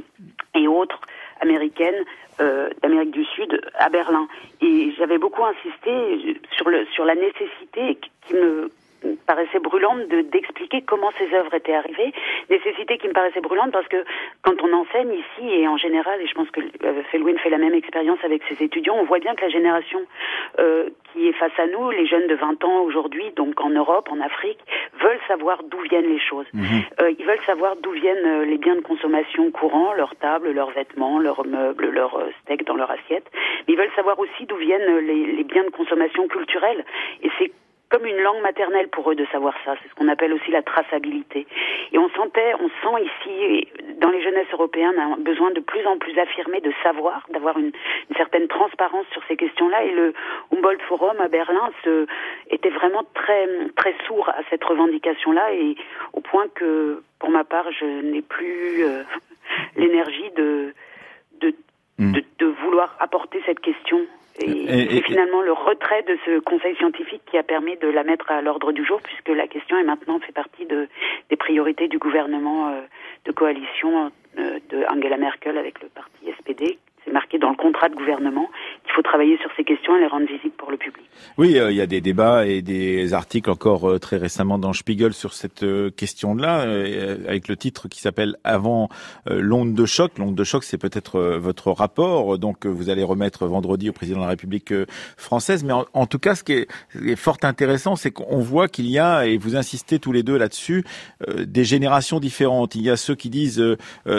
[0.54, 1.00] et autres
[1.40, 2.04] américaines
[2.40, 4.28] euh, d'Amérique du Sud à Berlin.
[4.61, 8.70] Et j'avais beaucoup insisté sur, le, sur la nécessité qui me
[9.26, 12.12] paraissait brûlante de d'expliquer comment ces œuvres étaient arrivées,
[12.50, 14.04] nécessité qui me paraissait brûlante parce que
[14.42, 17.58] quand on enseigne ici et en général, et je pense que euh, Felwin fait la
[17.58, 20.00] même expérience avec ses étudiants, on voit bien que la génération
[20.58, 24.08] euh, qui est face à nous, les jeunes de 20 ans aujourd'hui, donc en Europe,
[24.11, 24.58] en Afrique,
[25.00, 26.46] veulent savoir d'où viennent les choses.
[26.52, 26.64] Mmh.
[27.00, 30.70] Euh, ils veulent savoir d'où viennent euh, les biens de consommation courants, leurs tables, leurs
[30.70, 33.26] vêtements, leurs meubles, leurs euh, steaks dans leur assiette.
[33.66, 36.84] Mais ils veulent savoir aussi d'où viennent les, les biens de consommation culturelle.
[37.22, 37.52] Et c'est
[37.90, 39.74] comme une langue maternelle pour eux de savoir ça.
[39.83, 41.46] C'est ce qu'on appelle aussi la traçabilité.
[41.92, 45.96] Et on sentait, on sent ici, dans les jeunesses européennes, un besoin de plus en
[45.96, 47.72] plus affirmé de savoir, d'avoir une,
[48.11, 49.85] une, certaine transparence sur ces questions-là.
[49.85, 50.12] Et le
[50.53, 52.07] Humboldt Forum à Berlin se,
[52.51, 55.77] était vraiment très, très sourd à cette revendication-là, et
[56.12, 59.03] au point que, pour ma part, je n'ai plus euh,
[59.77, 60.74] l'énergie de,
[61.40, 61.55] de,
[61.98, 62.12] mm.
[62.12, 64.07] de, de vouloir apporter cette question
[64.38, 68.40] c'est finalement le retrait de ce conseil scientifique qui a permis de la mettre à
[68.40, 70.88] l'ordre du jour, puisque la question est maintenant fait partie de,
[71.31, 72.81] des priorités du gouvernement euh,
[73.24, 76.79] de coalition euh, de Angela Merkel avec le parti SPD,
[77.12, 78.49] marqué dans le contrat de gouvernement
[78.85, 81.05] qu'il faut travailler sur ces questions et les rendre visibles pour le public.
[81.37, 84.73] Oui, euh, il y a des débats et des articles encore euh, très récemment dans
[84.73, 86.62] Spiegel sur cette euh, question-là,
[87.29, 88.88] avec le titre qui s'appelle Avant
[89.27, 90.18] l'onde de choc.
[90.18, 94.25] L'onde de choc, c'est peut-être votre rapport, donc vous allez remettre vendredi au président de
[94.25, 94.73] la République
[95.16, 95.64] française.
[95.64, 99.27] Mais en, tout cas, ce qui est, fort intéressant, c'est qu'on voit qu'il y a,
[99.27, 100.85] et vous insistez tous les deux là-dessus,
[101.38, 102.75] des générations différentes.
[102.75, 103.64] Il y a ceux qui disent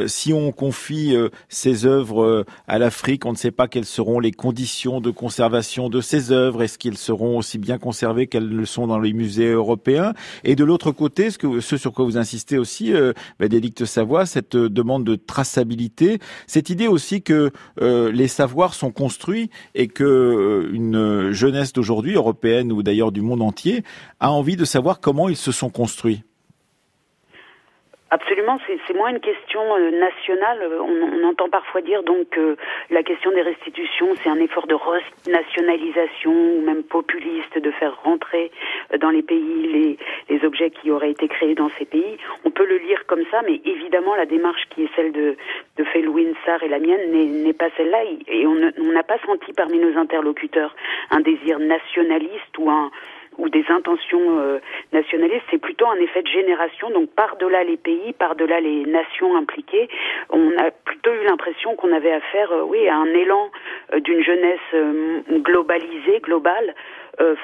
[0.07, 1.15] si on confie
[1.47, 3.25] ces œuvres à l'Afrique.
[3.25, 6.63] On ne sait pas quelles seront les conditions de conservation de ces œuvres.
[6.63, 10.13] Est-ce qu'elles seront aussi bien conservées qu'elles le sont dans les musées européens?
[10.43, 14.69] Et de l'autre côté, ce, sur quoi vous insistez aussi, euh, Bénédicte Savoie, cette euh,
[14.69, 20.69] demande de traçabilité, cette idée aussi que euh, les savoirs sont construits et que euh,
[20.73, 23.83] une jeunesse d'aujourd'hui, européenne ou d'ailleurs du monde entier,
[24.19, 26.23] a envie de savoir comment ils se sont construits.
[28.11, 30.67] Absolument, c'est moins une question euh, nationale.
[30.81, 32.57] On, on, entend parfois dire donc que
[32.89, 34.75] la question des restitutions, c'est un effort de
[35.29, 38.51] nationalisation ou même populiste de faire rentrer
[38.93, 42.17] euh, dans les pays les, les, objets qui auraient été créés dans ces pays.
[42.45, 45.37] On peut le lire comme ça, mais évidemment la démarche qui est celle de,
[45.77, 45.85] de
[46.45, 47.11] Sarr et la mienne
[47.43, 47.99] n'est pas celle-là.
[48.27, 48.55] Et on
[48.91, 50.75] n'a pas senti parmi nos interlocuteurs
[51.11, 52.89] un désir nationaliste ou un
[53.37, 54.59] ou des intentions euh,
[54.93, 56.89] nationalistes, c'est plutôt un effet de génération.
[56.89, 59.87] Donc par-delà les pays, par-delà les nations impliquées,
[60.29, 63.49] on a plutôt eu l'impression qu'on avait affaire, euh, oui, à un élan
[63.93, 64.59] euh, d'une jeunesse
[65.29, 66.75] globalisée, globale,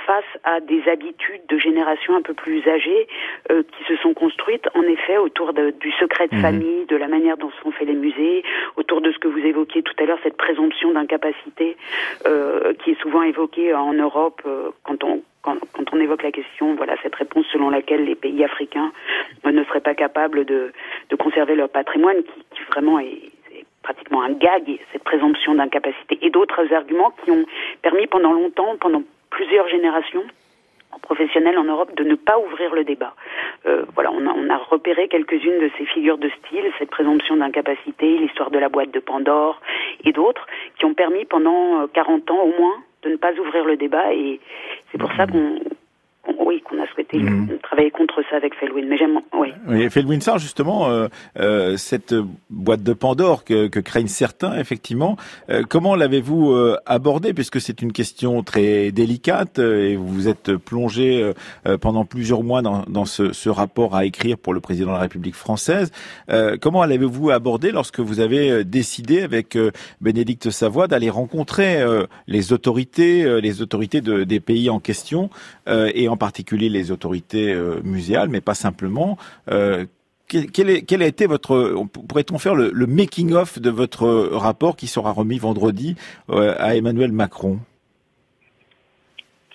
[0.05, 3.07] face à des habitudes de générations un peu plus âgées
[3.49, 6.41] qui se sont construites en effet autour de, du secret de mmh.
[6.41, 8.43] famille, de la manière dont sont faits les musées,
[8.77, 11.75] autour de ce que vous évoquiez tout à l'heure, cette présomption d'incapacité
[12.23, 14.41] qui est souvent évoquée en Europe
[14.83, 18.91] quand on quand, on évoque la question, voilà cette réponse selon laquelle les pays africains
[19.45, 20.71] ne seraient pas capables de,
[21.19, 23.31] conserver leur patrimoine, qui, vraiment est,
[23.83, 27.45] pratiquement un gag, cette présomption d'incapacité, et d'autres arguments qui ont
[27.81, 30.23] permis pendant longtemps, pendant plusieurs générations,
[31.01, 33.13] professionnels en Europe de ne pas ouvrir le débat.
[33.65, 38.49] Euh, voilà, on a, repéré quelques-unes de ces figures de style, cette présomption d'incapacité, l'histoire
[38.49, 39.61] de la boîte de Pandore
[40.05, 40.47] et d'autres,
[40.79, 44.39] qui ont permis pendant 40 ans au moins de ne pas ouvrir le débat et
[44.95, 45.59] c'est pour ça qu'on
[46.45, 47.57] oui, qu'on a souhaité mhm.
[47.63, 48.85] travailler contre ça avec Felwin.
[48.87, 49.51] Mais j'aime, oui.
[49.67, 51.07] oui Felwin Sarr, justement, euh,
[51.39, 52.13] euh, cette
[52.51, 55.17] boîte de Pandore que, que craignent certains, effectivement,
[55.49, 60.55] euh, comment l'avez-vous euh, abordée Puisque c'est une question très délicate et vous vous êtes
[60.55, 61.31] plongé
[61.81, 65.01] pendant plusieurs mois dans, dans ce, ce, rapport à écrire pour le président de la
[65.01, 65.91] République française.
[66.61, 69.57] comment l'avez-vous abordé lorsque vous avez décidé avec
[69.99, 71.83] Bénédicte Savoie d'aller rencontrer
[72.27, 75.29] les autorités, les autorités de, des pays en question
[75.67, 79.17] et en particulier les autorités euh, muséales, mais pas simplement.
[79.49, 79.85] Euh,
[80.27, 85.95] quel, a été votre, pourrait-on faire le, making-of de votre rapport qui sera remis vendredi
[86.29, 87.59] euh, à Emmanuel Macron?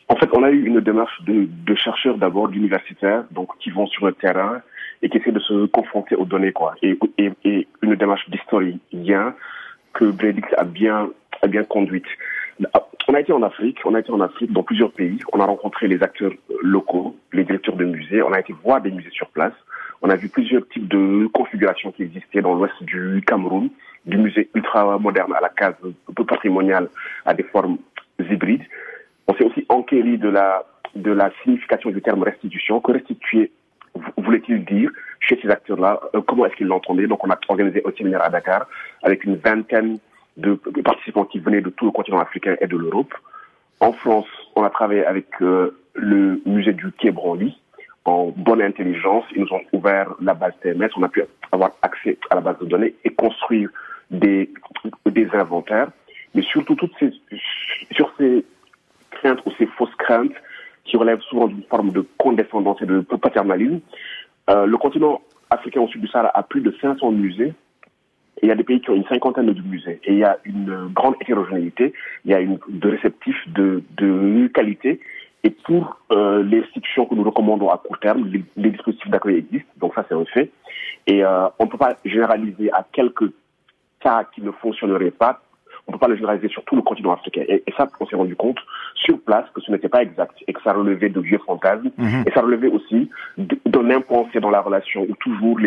[0.08, 4.06] En fait, on a eu une démarche de, chercheurs d'abord, d'universitaires, donc qui vont sur
[4.06, 4.60] le terrain
[5.02, 6.74] et qui essaient de se confronter aux données, quoi.
[6.82, 9.34] Et, une démarche d'historien
[9.92, 11.10] que Bredix a bien,
[11.42, 12.06] a bien conduite.
[13.08, 15.44] On a été en Afrique, on a été en Afrique dans plusieurs pays, on a
[15.44, 19.28] rencontré les acteurs locaux, les directeurs de musées, on a été voir des musées sur
[19.28, 19.54] place,
[20.02, 23.70] on a vu plusieurs types de configurations qui existaient dans l'ouest du Cameroun,
[24.06, 25.74] du musée ultra moderne à la case
[26.14, 26.88] peu patrimoniale
[27.26, 27.78] à des formes
[28.18, 28.64] hybrides.
[29.26, 33.50] On s'est aussi enquéri de la, de la signification du terme restitution, que restituer
[34.16, 37.06] voulait-il dire chez ces acteurs-là, euh, comment est-ce qu'ils l'entendaient?
[37.06, 38.66] Donc on a organisé un séminaire à Dakar
[39.02, 39.98] avec une vingtaine
[40.36, 43.14] de participants qui venaient de tout le continent africain et de l'Europe.
[43.80, 47.58] En France, on a travaillé avec euh, le musée du Quai Branly
[48.04, 49.24] en bonne intelligence.
[49.34, 50.90] Ils nous ont ouvert la base TMS.
[50.96, 53.70] On a pu avoir accès à la base de données et construire
[54.10, 54.50] des,
[55.06, 55.90] des inventaires.
[56.34, 57.12] Mais surtout, toutes ces,
[57.92, 58.44] sur ces
[59.10, 60.34] craintes ou ces fausses craintes
[60.84, 63.80] qui relèvent souvent d'une forme de condescendance et de paternalisme,
[64.48, 67.52] euh, le continent africain au sud du Sahara a plus de 500 musées
[68.42, 70.00] il y a des pays qui ont une cinquantaine de musées.
[70.04, 71.92] Et il y a une grande hétérogénéité.
[72.24, 75.00] Il y a une, de réceptifs de, de qualité
[75.42, 79.36] Et pour euh, les institutions que nous recommandons à court terme, les, les dispositifs d'accueil
[79.38, 80.50] existent, donc ça c'est un fait.
[81.06, 83.32] Et euh, on ne peut pas généraliser à quelques
[84.00, 85.40] cas qui ne fonctionneraient pas.
[85.86, 87.42] On ne peut pas le généraliser sur tout le continent africain.
[87.48, 88.58] Et, et ça, on s'est rendu compte
[88.94, 91.90] sur place que ce n'était pas exact et que ça relevait de vieux fantasmes.
[92.26, 95.58] Et ça relevait aussi d'un impensé dans la relation où toujours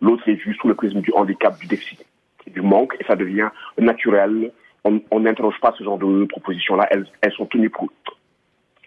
[0.00, 2.04] l'autre est vu sous le prisme du handicap, du déficit, et
[2.52, 4.50] du manque, et ça devient naturel.
[4.84, 6.88] On n'interroge pas ce genre de propositions-là.
[6.90, 7.88] Elles, elles sont tenues pour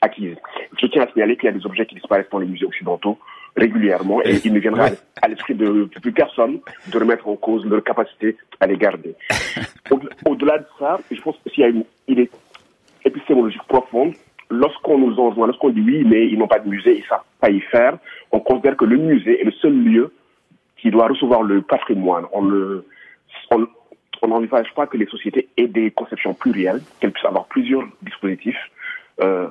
[0.01, 0.35] acquises.
[0.81, 3.17] Je tiens à signaler qu'il y a des objets qui disparaissent dans les musées occidentaux
[3.55, 4.97] régulièrement et il ne viendra Ouais.
[5.21, 6.59] à l'esprit de, plus personne
[6.91, 9.15] de remettre en cause leur capacité à les garder.
[9.91, 12.29] Au- Au-delà de ça, je pense qu'il y a une idée
[13.05, 14.13] épistémologique profonde.
[14.49, 17.23] Lorsqu'on nous enjoint, lorsqu'on dit oui, mais ils n'ont pas de musée, ils ne savent
[17.39, 17.97] pas y faire,
[18.33, 20.13] on considère que le musée est le seul lieu
[20.77, 22.25] qui doit recevoir le patrimoine.
[22.33, 22.43] On
[23.51, 23.67] on,
[24.21, 28.71] on n'envisage pas que les sociétés aient des conceptions plurielles, qu'elles puissent avoir plusieurs dispositifs,
[29.21, 29.49] euh,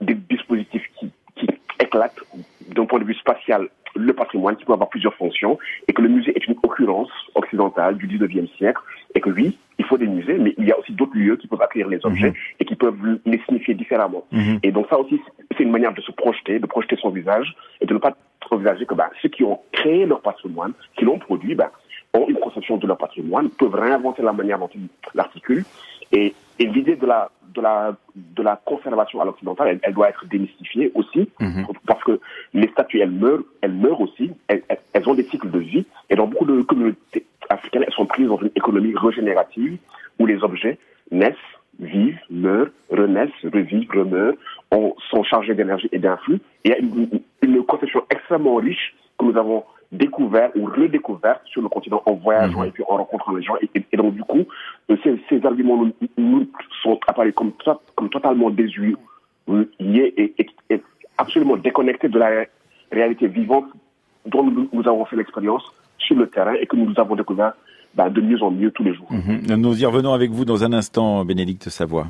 [0.00, 1.46] des dispositifs qui, qui
[1.78, 2.20] éclatent
[2.68, 6.08] d'un point de vue spatial le patrimoine, qui peut avoir plusieurs fonctions, et que le
[6.08, 8.80] musée est une occurrence occidentale du 19e siècle,
[9.14, 11.48] et que oui, il faut des musées, mais il y a aussi d'autres lieux qui
[11.48, 14.24] peuvent accueillir les objets et qui peuvent les signifier différemment.
[14.62, 15.20] Et donc ça aussi,
[15.56, 18.14] c'est une manière de se projeter, de projeter son visage, et de ne pas
[18.50, 21.72] envisager que bah, ceux qui ont créé leur patrimoine, qui l'ont produit, bah,
[22.14, 25.64] ont une conception de leur patrimoine, peuvent réinventer la manière dont ils l'articulent.
[26.12, 30.08] Et, et l'idée de la, de, la, de la conservation à l'occidental, elle, elle doit
[30.08, 31.28] être démystifiée aussi,
[31.86, 32.20] parce que
[32.52, 34.62] les statues, elles meurent, elles meurent aussi, elles,
[35.08, 38.38] ont des cycles de vie, et dans beaucoup de communautés africaines, elles sont prises dans
[38.38, 39.78] une économie régénérative,
[40.18, 40.78] où les objets
[41.12, 41.34] naissent,
[41.78, 44.34] vivent, meurent, renaissent, revivent, remeurent,
[44.72, 46.40] ont, sont chargés d'énergie et d'influx.
[46.64, 51.68] Il y a une conception extrêmement riche que nous avons découvert ou redécouvert sur le
[51.68, 53.54] continent en voyageant et puis en rencontrant les gens.
[53.60, 54.44] Et, et- et donc, du coup,
[54.90, 56.46] euh, ces, ces arguments nous, nous
[56.82, 58.94] sont apparus comme, to- comme totalement désuets
[59.48, 60.82] euh, liés et, et- et
[61.18, 62.44] absolument déconnectés de la
[62.92, 63.64] réalité vivante
[64.26, 65.64] dont nous, nous avons fait l'expérience
[65.98, 67.52] sur le terrain et que nous avons découvert
[67.94, 69.08] bah, de mieux en mieux tous les jours.
[69.10, 69.56] Mhm.
[69.56, 72.06] Nous y revenons avec vous dans un instant, Bénédicte Savoie.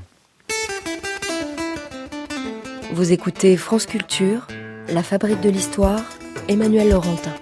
[2.92, 4.46] Vous écoutez France Culture,
[4.92, 6.02] La Fabrique de l'Histoire,
[6.48, 7.32] Emmanuel Laurentin.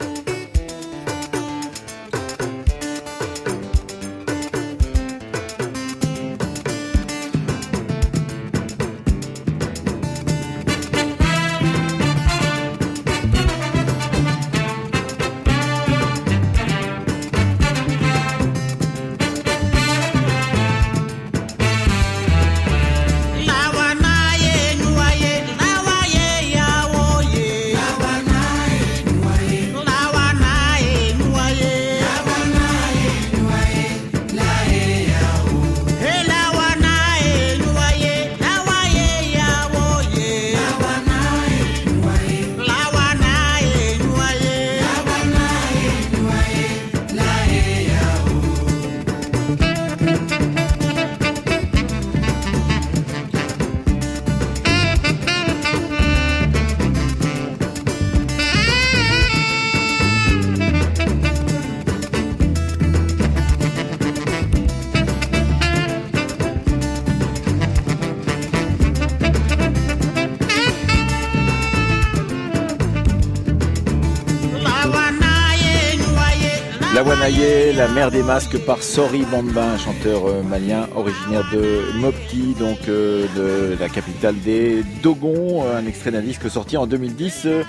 [77.79, 82.89] La mère des masques par Sori Bamba, un chanteur euh, malien originaire de Mopti, donc
[82.89, 87.63] euh, de la capitale des Dogons, un extrait d'un disque sorti en 2010, euh,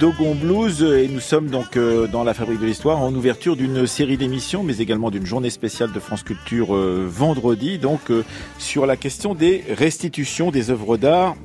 [0.00, 3.86] Dogon Blues, et nous sommes donc euh, dans la fabrique de l'histoire en ouverture d'une
[3.86, 8.22] série d'émissions, mais également d'une journée spéciale de France Culture euh, vendredi, donc euh,
[8.58, 11.36] sur la question des restitutions des œuvres d'art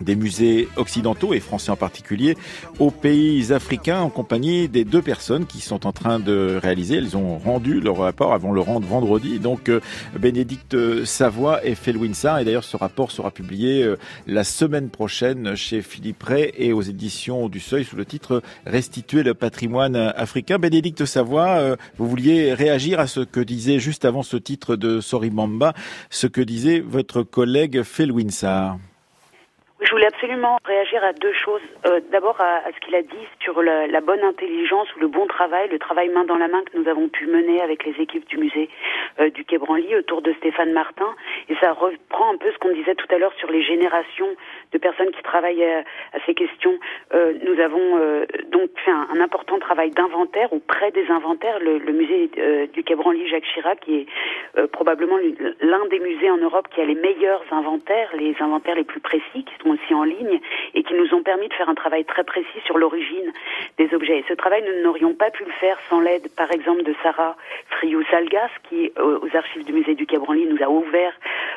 [0.00, 2.36] des musées occidentaux et français en particulier
[2.78, 6.96] aux pays africains en compagnie des deux personnes qui sont en train de réaliser.
[6.96, 9.38] Elles ont rendu leur rapport avant le rendre vendredi.
[9.38, 9.80] Donc euh,
[10.18, 12.40] Bénédicte Savoie et Felwin Sarr.
[12.40, 13.96] Et d'ailleurs ce rapport sera publié euh,
[14.26, 19.22] la semaine prochaine chez Philippe Ray et aux éditions du Seuil sous le titre Restituer
[19.22, 20.58] le patrimoine africain.
[20.58, 25.00] Bénédicte Savoie, euh, vous vouliez réagir à ce que disait juste avant ce titre de
[25.00, 25.74] Sorimamba,
[26.10, 28.78] ce que disait votre collègue Felwin Sarr.
[28.78, 28.87] Oui,
[29.80, 31.62] Je voulais absolument réagir à deux choses.
[31.86, 35.68] Euh, D'abord à, ce qu'il a dit sur la, bonne intelligence ou le bon travail,
[35.68, 38.38] le travail main dans la main que nous avons pu mener avec les équipes du
[38.38, 38.68] musée
[39.20, 41.14] euh, du Quai Branly autour de Stéphane Martin.
[41.48, 44.26] Et ça reprend un peu ce qu'on disait tout à l'heure sur les générations
[44.72, 45.84] de personnes qui travaillent à,
[46.26, 46.76] ces questions.
[47.14, 48.00] Euh, nous avons
[48.50, 51.60] donc fait un, important travail d'inventaire ou près des inventaires.
[51.60, 52.30] Le, musée
[52.72, 55.16] du Quai Branly Jacques Chirac, qui est probablement
[55.60, 59.44] l'un des musées en Europe qui a les meilleurs inventaires, les inventaires les plus précis,
[59.68, 60.40] sont aussi en ligne
[60.74, 63.32] et qui nous ont permis de faire un travail très précis sur l'origine
[63.78, 64.18] des objets.
[64.18, 67.36] Et ce travail, nous n'aurions pas pu le faire sans l'aide, par exemple, de Sarah
[67.70, 71.12] Friou-Salgas, qui, euh, aux archives du musée du Quai Branly, nous a ouvert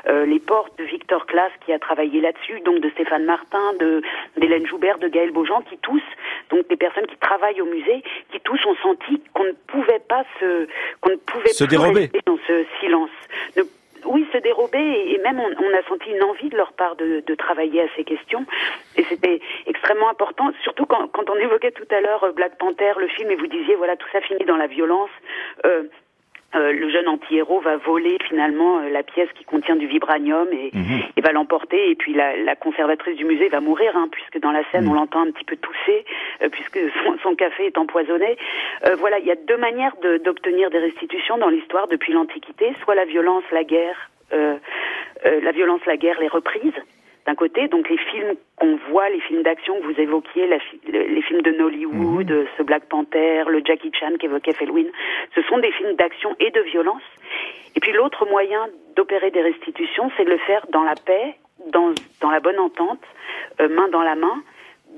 [0.08, 4.02] euh, les portes de Victor Class, qui a travaillé là-dessus, donc de Stéphane Martin, de
[4.38, 6.02] d'Hélène Joubert, de Gaël Beaujean, qui tous,
[6.50, 10.24] donc des personnes qui travaillent au musée, qui tous ont senti qu'on ne pouvait pas
[10.40, 10.68] se,
[11.02, 12.10] qu'on ne pouvait se dérober.
[12.26, 13.10] dans ce silence.
[13.58, 13.64] Ne-
[14.06, 17.36] oui, se dérober et même on, a senti une envie de leur part de, de
[17.36, 18.46] travailler à ces questions
[18.98, 22.94] et c'était extrêmement important, surtout quand, quand on évoquait tout à l'heure euh, Black Panther,
[22.98, 25.10] le film, et vous disiez voilà tout ça finit dans la violence.
[25.66, 25.84] Euh,
[26.56, 30.72] euh, le jeune anti-héros va voler finalement euh, la pièce qui contient du vibranium et,
[31.16, 31.90] et va l'emporter.
[31.92, 34.94] Et puis la, la conservatrice du musée va mourir, hein, puisque dans la scène on
[34.94, 36.06] l'entend un petit peu tousser,
[36.42, 38.38] euh, puisque son, son café est empoisonné.
[38.86, 42.74] Euh, voilà, il y a deux manières de- d'obtenir des restitutions dans l'histoire depuis l'Antiquité,
[42.84, 44.56] soit la violence, la guerre, euh,
[45.26, 46.74] euh, la violence, la guerre, les reprises.
[47.28, 50.58] D'un côté, donc les films qu'on voit, les films d'action que vous évoquiez, la
[50.88, 54.88] les films de Nollywood, euh, ce Black Panther, le Jackie Chan qu'évoquait Felwin,
[55.36, 57.04] ce sont des films d'action et de violence.
[57.76, 61.36] Et puis l'autre moyen d'opérer des restitutions, c'est de le faire dans la paix,
[61.68, 63.04] dans, dans la bonne entente,
[63.60, 64.42] euh, main dans la main,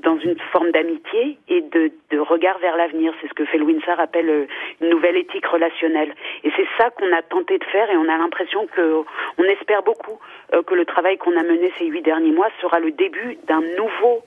[0.04, 3.14] dans une forme d'amitié et de, de regard vers l'avenir.
[3.22, 4.45] C'est ce que Felwin Sarr appelle euh,
[4.82, 6.14] une nouvelle éthique relationnelle.
[6.43, 9.04] Et c'est ça qu'on a tenté de faire et on a l'impression que,
[9.38, 10.20] on espère beaucoup
[10.54, 13.62] euh, que le travail qu'on a mené ces huit derniers mois sera le début d'un
[13.78, 14.24] nouveau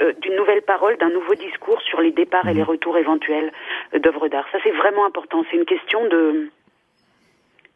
[0.00, 3.52] euh, d'une nouvelle parole, d'un nouveau discours sur les départs et les retours éventuels
[3.94, 4.44] euh, d'œuvres d'art.
[4.50, 5.44] Ça, c'est vraiment important.
[5.48, 6.48] C'est une question de,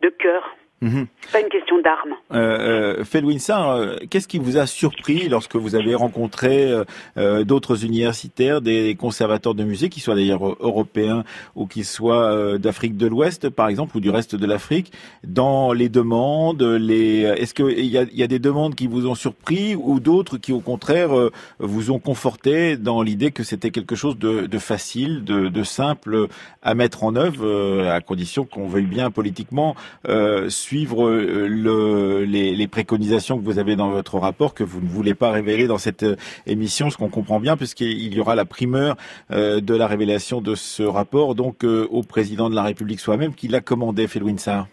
[0.01, 0.57] de cœur.
[0.81, 1.07] Mhm.
[1.23, 2.15] C'est pas une question d'armes.
[2.33, 3.05] Euh, euh,
[3.51, 6.85] euh, qu'est-ce qui vous a surpris lorsque vous avez rencontré euh,
[7.17, 11.25] euh, d'autres universitaires, des conservateurs de musées, qui soient d'ailleurs européens
[11.57, 14.93] ou qui soient euh, d'Afrique de l'Ouest, par exemple, ou du reste de l'Afrique,
[15.27, 19.07] dans les demandes, les est-ce qu'il y a, il y a des demandes qui vous
[19.07, 21.11] ont surpris ou d'autres qui, au contraire,
[21.59, 26.29] vous ont conforté dans l'idée que c'était quelque chose de, de facile, de, de simple
[26.63, 29.75] à mettre en œuvre, à condition qu'on veuille bien politiquement
[30.09, 34.87] euh, suivre euh, le, les, préconisations que vous avez dans votre rapport, que vous ne
[34.87, 36.17] voulez pas révéler dans cette euh,
[36.47, 38.97] émission, ce qu'on comprend bien, puisqu'il y aura la primeur
[39.31, 43.49] euh, de la révélation de ce rapport, donc au président de la République soi-même, qui
[43.49, 44.67] l'a commandé, Felwin Sarr.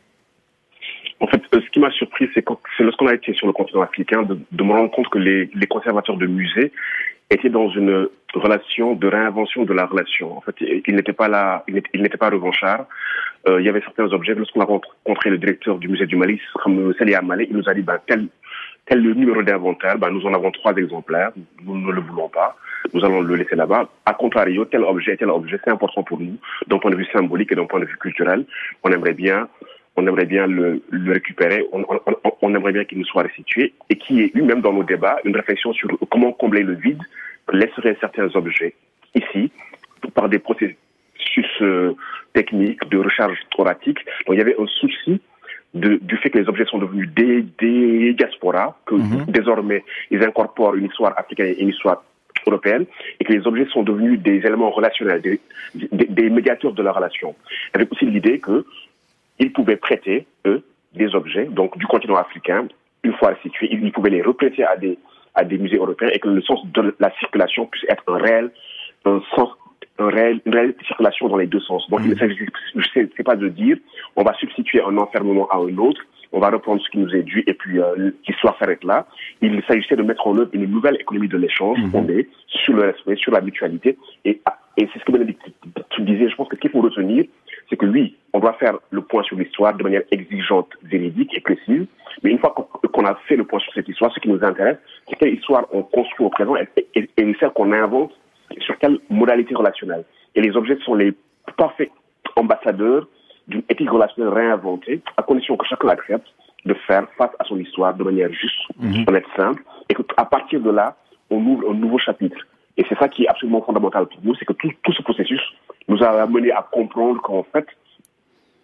[1.22, 2.44] En fait, ce qui m'a surpris, c'est
[2.80, 6.28] lorsqu'on a été sur le continent africain de, me rendre compte que les conservateurs de
[6.28, 6.74] musées
[7.30, 10.38] étaient dans une relation de réinvention de la relation.
[10.38, 12.86] En fait, ils n'étaient pas là, ils n'étaient pas revanchards.
[13.48, 14.34] Euh, il y avait certains objets.
[14.34, 17.74] Lorsqu'on a rencontré le directeur du musée du Mali, comme Sali Amalé, il nous a
[17.74, 18.28] dit, ben, tel,
[18.86, 21.32] tel numéro d'inventaire, ben, nous en avons trois exemplaires.
[21.64, 22.56] Nous ne le voulons pas.
[22.94, 23.90] Nous allons le laisser là-bas.
[24.06, 27.52] A contrario, tel objet, tel objet, c'est important pour nous, d'un point de vue symbolique
[27.52, 28.46] et d'un point de vue culturel.
[28.84, 29.48] On aimerait bien
[29.98, 33.24] on aimerait bien le, le récupérer, on, on, on- on aimerait bien qu'il nous soit
[33.24, 36.64] restitué et qu'il y ait eu, même dans nos débats, une réflexion sur comment combler
[36.64, 37.02] le vide
[37.48, 38.74] que laisseraient certains objets
[39.16, 39.52] ici
[40.14, 40.76] par des processus
[41.62, 41.94] euh,
[42.34, 44.00] techniques de recharge thoratique.
[44.26, 45.22] Donc il y avait un souci
[45.74, 49.26] de, du fait que les objets sont devenus des, des diasporas, que Mhm.
[49.28, 52.04] désormais ils incorporent une histoire africaine et une histoire
[52.48, 52.86] européenne,
[53.20, 55.40] et que les objets sont devenus des éléments relationnels, des,
[55.74, 57.36] des, des médiateurs de la relation.
[57.74, 58.66] Avec aussi l'idée que
[59.40, 60.64] ils pouvaient prêter, eux,
[60.94, 62.68] des objets, donc du continent africain,
[63.04, 64.98] une fois restitués, ils ils pouvaient les reprêter à des,
[65.36, 68.52] à des musées européens et que le sens de la circulation puisse être un réel,
[69.06, 69.50] un sens,
[70.00, 71.88] un réel, une réelle circulation dans les deux sens.
[71.90, 72.38] Donc, il ne s'agit
[72.94, 73.78] c'est- c'est pas de dire,
[74.16, 77.24] on va substituer un enfermement à un autre, on va reprendre ce qui nous est
[77.24, 79.06] dû et puis euh, l'histoire s'arrête là.
[79.42, 83.16] Il s'agissait de mettre en œuvre une nouvelle économie de l'échange fondée sur le respect,
[83.16, 83.98] sur la mutualité.
[84.26, 84.42] Et,
[84.78, 85.42] et c'est ce que Bénédicte
[85.90, 86.30] tu disais.
[86.30, 87.26] Je pense que ce qu'il faut retenir,
[87.70, 91.42] c'est que oui, on doit faire le point sur l'histoire de manière exigeante, véridique et
[91.42, 91.86] précise.
[92.24, 94.78] Mais une fois qu'on a fait le point sur cette histoire, ce qui nous intéresse,
[95.08, 98.12] c'est quelle histoire on construit au présent et, et, et celle qu'on invente
[98.60, 100.04] sur quelle modalité relationnelle.
[100.36, 101.14] Et les objets sont les
[101.58, 101.92] parfaits
[102.36, 103.08] ambassadeurs
[103.48, 106.28] d'une éthique relationnelle réinventée, à condition que chacun accepte
[106.66, 110.72] de faire face à son histoire de manière juste, honnête, simple, et qu'à partir de
[110.72, 110.96] là,
[111.30, 112.38] on ouvre un nouveau chapitre.
[112.78, 115.42] Et c'est ça qui est absolument fondamental pour nous, c'est que tout, tout ce processus
[115.88, 117.66] nous a amené à comprendre qu'en fait,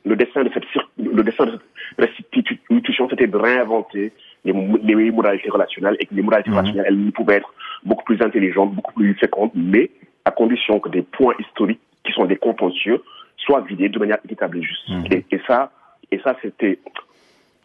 [0.04, 0.66] le destin de cette,
[0.98, 1.62] le destin de cette
[1.98, 4.12] restitution, c'était de réinventer
[4.44, 4.54] les,
[4.84, 7.54] les modalités relationnelles et que les modalités relationnelles, elles pouvaient être
[7.84, 9.92] beaucoup plus intelligentes, beaucoup plus fécondes, mais
[10.26, 13.02] à condition que des points historiques qui sont des contentieux
[13.38, 14.90] soient vidés de manière équitable et juste.
[15.12, 15.72] Et, et ça,
[16.12, 16.80] et ça, c'était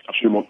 [0.08, 0.46] absolument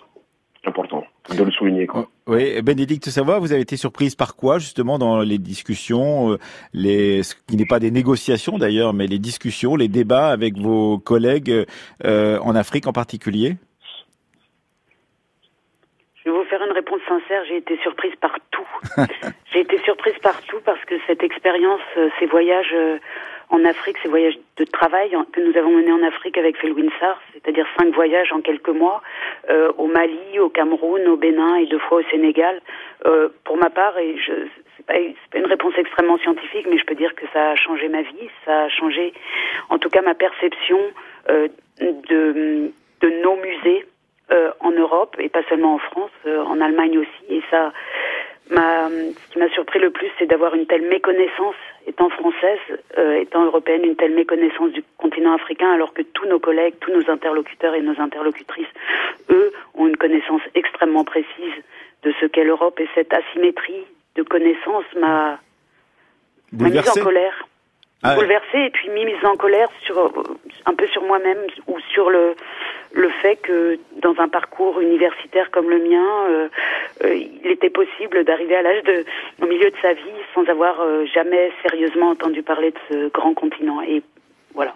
[0.66, 1.04] important
[1.34, 1.86] de le souligner.
[1.86, 2.08] Quoi.
[2.26, 6.38] Oui, Bénédicte Savoie, vous avez été surprise par quoi justement dans les discussions, euh,
[6.72, 10.98] les, ce qui n'est pas des négociations d'ailleurs, mais les discussions, les débats avec vos
[10.98, 11.66] collègues
[12.04, 13.56] euh, en Afrique en particulier?
[16.26, 18.66] Je vais vous faire une réponse sincère, j'ai été surprise par tout.
[19.52, 22.98] j'ai été surprise par tout parce que cette expérience, euh, ces voyages euh,
[23.50, 27.66] en Afrique, ces voyages de travail que nous avons menés en Afrique avec Felwinsar, c'est-à-dire
[27.78, 29.02] cinq voyages en quelques mois,
[29.50, 32.60] euh, au Mali, au Cameroun, au Bénin et deux fois au Sénégal.
[33.06, 34.32] Euh, pour ma part, et je
[34.76, 34.98] c'est pas,
[35.38, 38.64] une réponse extrêmement scientifique, mais je peux dire que ça a changé ma vie, ça
[38.64, 39.14] a changé,
[39.70, 40.78] en tout cas, ma perception
[41.30, 41.48] euh,
[41.80, 42.70] de,
[43.00, 43.86] de nos musées
[44.32, 47.24] euh, en Europe et pas seulement en France, euh, en Allemagne aussi.
[47.28, 47.72] Et ça,
[48.48, 52.58] ce qui m'a surpris le plus, c'est d'avoir une telle méconnaissance, étant française,
[52.98, 56.92] euh, étant européenne, une telle méconnaissance du continent africain, alors que tous nos collègues, tous
[56.92, 58.66] nos interlocuteurs et nos interlocutrices,
[59.30, 61.54] eux, ont une connaissance extrêmement précise
[62.02, 62.78] de ce qu'est l'Europe.
[62.80, 63.84] Et cette asymétrie
[64.14, 65.38] de connaissances m'a,
[66.52, 67.48] m'a mise en colère.
[68.06, 68.16] Ah ouais.
[68.16, 70.12] bouleversée et puis mise en colère sur
[70.64, 72.34] un peu sur moi-même ou sur le
[72.92, 76.48] le fait que dans un parcours universitaire comme le mien, euh,
[77.04, 79.04] euh, il était possible d'arriver à l'âge de
[79.42, 83.34] au milieu de sa vie sans avoir euh, jamais sérieusement entendu parler de ce grand
[83.34, 84.02] continent et
[84.54, 84.74] voilà,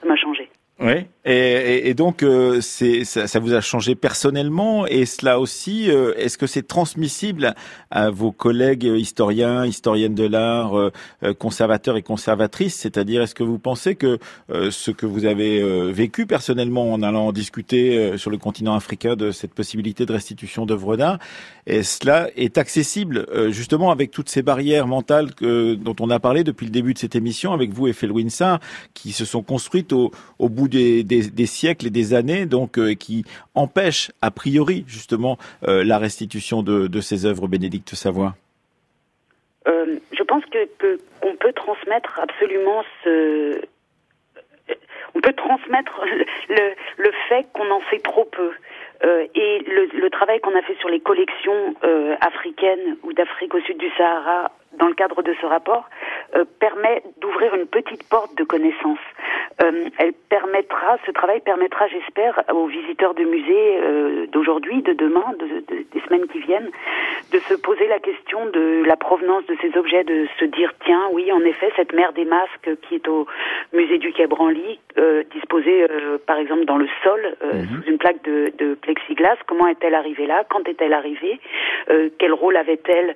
[0.00, 0.50] ça m'a changé.
[0.80, 1.06] Oui.
[1.24, 6.66] Et, donc, euh, ça, vous a changé personnellement et cela aussi, euh, est-ce que c'est
[6.66, 7.54] transmissible
[7.92, 10.90] à vos collègues historiens, historiennes de l'art, euh,
[11.38, 12.74] conservateurs et conservatrices?
[12.74, 14.18] C'est-à-dire, est-ce que vous pensez que
[14.48, 15.62] ce que vous avez
[15.92, 20.96] vécu personnellement en allant discuter sur le continent africain de cette possibilité de restitution d'œuvres
[20.96, 21.18] d'art,
[21.66, 26.66] et cela est accessible justement avec toutes ces barrières mentales dont on a parlé depuis
[26.66, 28.58] le début de cette émission avec vous et Felwinsar,
[28.94, 33.24] qui se sont construites au, au bout des, siècles et des années, donc euh, qui
[33.54, 38.34] empêche a priori justement euh, la restitution de, ces œuvres, Bénédicte Savoie
[39.66, 43.60] euh, Je pense qu'on peut transmettre absolument ce,
[45.14, 46.04] on peut transmettre
[46.48, 48.52] le, fait qu'on en sait trop peu.
[49.34, 51.74] Et le, travail qu'on a fait sur les collections
[52.20, 55.88] africaines ou d'Afrique au sud du Sahara dans le cadre de ce rapport
[56.34, 58.98] euh, permet d'ouvrir une petite porte de connaissance.
[59.62, 65.24] Euh, elle permettra, ce travail permettra, j'espère, aux visiteurs de musées euh, d'aujourd'hui, de demain,
[65.38, 66.70] de, de, des semaines qui viennent,
[67.32, 71.02] de se poser la question de la provenance de ces objets, de se dire tiens,
[71.12, 73.26] oui, en effet, cette mer des masques qui est au
[73.72, 74.80] musée du Quai Branly,
[75.30, 75.86] disposée
[76.26, 77.74] par exemple dans le sol mmh.
[77.74, 80.44] sous une plaque de, de plexiglas, comment est-elle arrivée là?
[80.48, 81.40] Quand est-elle arrivée?
[82.18, 83.14] Quel rôle avait-elle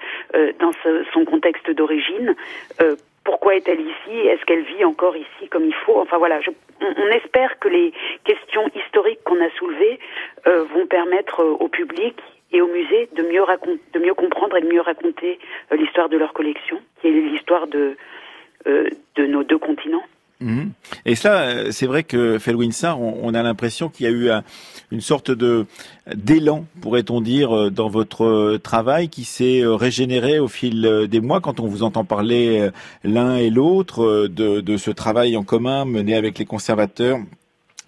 [0.59, 1.25] dans ce, son
[1.71, 2.35] d'origine
[2.81, 6.39] euh, pourquoi est-elle ici Est-ce qu'elle vit encore ici comme il faut Enfin voilà,
[6.81, 7.93] on, espère que les
[8.23, 9.99] questions historiques qu'on a soulevées
[10.47, 12.17] euh, vont permettre euh, au public
[12.53, 13.43] et au musée de mieux,
[13.93, 15.41] de mieux comprendre et de mieux raconter
[15.73, 17.97] l'histoire de leur collection, qui est l'histoire de,
[18.65, 20.05] de nos deux continents.
[21.05, 24.43] Et cela, c'est vrai que Felwinsar, on, on a l'impression qu'il y a eu un,
[24.91, 25.66] une sorte de
[26.14, 31.41] d'élan, pourrait-on dire, dans votre travail qui s'est régénéré au fil des mois.
[31.41, 32.70] Quand on vous entend parler
[33.03, 37.18] l'un et l'autre de ce travail en commun mené avec les conservateurs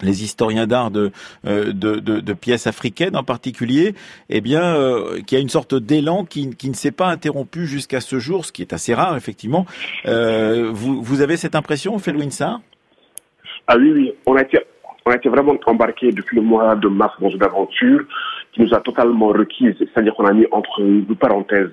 [0.02, 1.10] les historiens d'art de,
[1.44, 3.94] de, pièces africaines en particulier,
[4.30, 7.66] eh bien, euh, qu'il y a une sorte d'élan qui, qui, ne s'est pas interrompu
[7.66, 9.66] jusqu'à ce jour, ce qui est assez rare, effectivement.
[10.06, 12.60] Euh, vous, avez cette impression, Felwinsar
[13.66, 14.12] Ah oui, oui.
[14.26, 14.58] On a, été,
[15.04, 18.04] on a été vraiment embarqué depuis le mois de mars dans une aventure
[18.52, 20.82] qui nous a totalement requise, c'est-à-dire qu'on a mis entre
[21.14, 21.72] parenthèses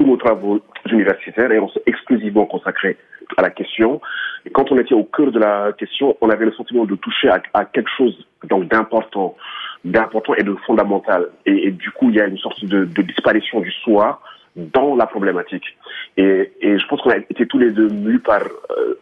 [0.00, 2.96] tous nos travaux universitaires et on s'est exclusivement consacré
[3.36, 4.00] à la question.
[4.46, 7.28] Et quand on était au cœur de la question, on avait le sentiment de toucher
[7.28, 9.36] à, quelque chose donc d'important,
[9.84, 11.28] d'important et de fondamental.
[11.44, 14.22] Et, du coup, il y a une sorte de, disparition du soi
[14.56, 15.76] dans la problématique.
[16.16, 18.40] Et, je pense qu'on a été tous les deux mus par
[18.70, 18.98] euh,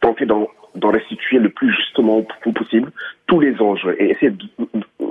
[0.00, 0.48] tenter d'en
[0.90, 2.24] restituer le plus justement
[2.54, 2.90] possible
[3.26, 4.46] tous les enjeux et essayer de,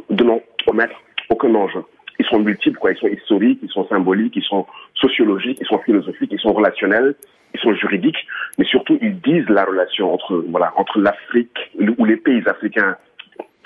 [0.09, 0.95] de n'en omettre
[1.29, 1.83] aucun enjeu
[2.19, 2.91] ils sont multiples, quoi.
[2.91, 4.65] Ils sont historiques, ils sont symboliques, ils sont
[4.95, 7.15] sociologiques, ils sont philosophiques, ils sont relationnels,
[7.53, 12.17] ils sont juridiques, mais surtout ils disent la relation entre voilà entre l'Afrique ou les
[12.17, 12.97] pays africains,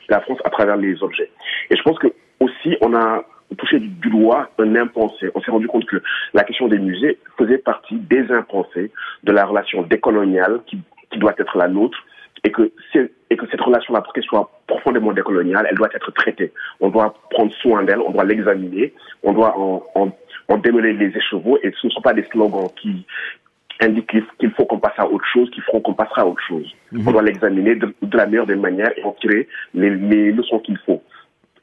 [0.10, 1.30] la France à travers les objets.
[1.70, 2.08] Et je pense que
[2.40, 3.24] aussi on a
[3.58, 5.30] touché du doigt un impensé.
[5.36, 6.02] On s'est rendu compte que
[6.34, 8.92] la question des musées faisait partie des impensés
[9.24, 10.80] de la relation décoloniale qui,
[11.12, 11.98] qui doit être la nôtre
[12.44, 12.72] et que,
[13.30, 16.52] et que cette relation-là, pour qu'elle soit profondément décoloniale, elle doit être traitée.
[16.82, 20.12] On doit prendre soin d'elle, on doit l'examiner, on doit en, en,
[20.50, 23.06] en, démêler les écheveaux, et ce ne sont pas des slogans qui
[23.80, 26.70] indiquent qu'il faut qu'on passe à autre chose, qui feront qu'on passera à autre chose.
[26.92, 27.08] -hmm.
[27.08, 30.60] On doit l'examiner de, de, la meilleure des manières et en tirer les, les leçons
[30.60, 31.02] qu'il faut.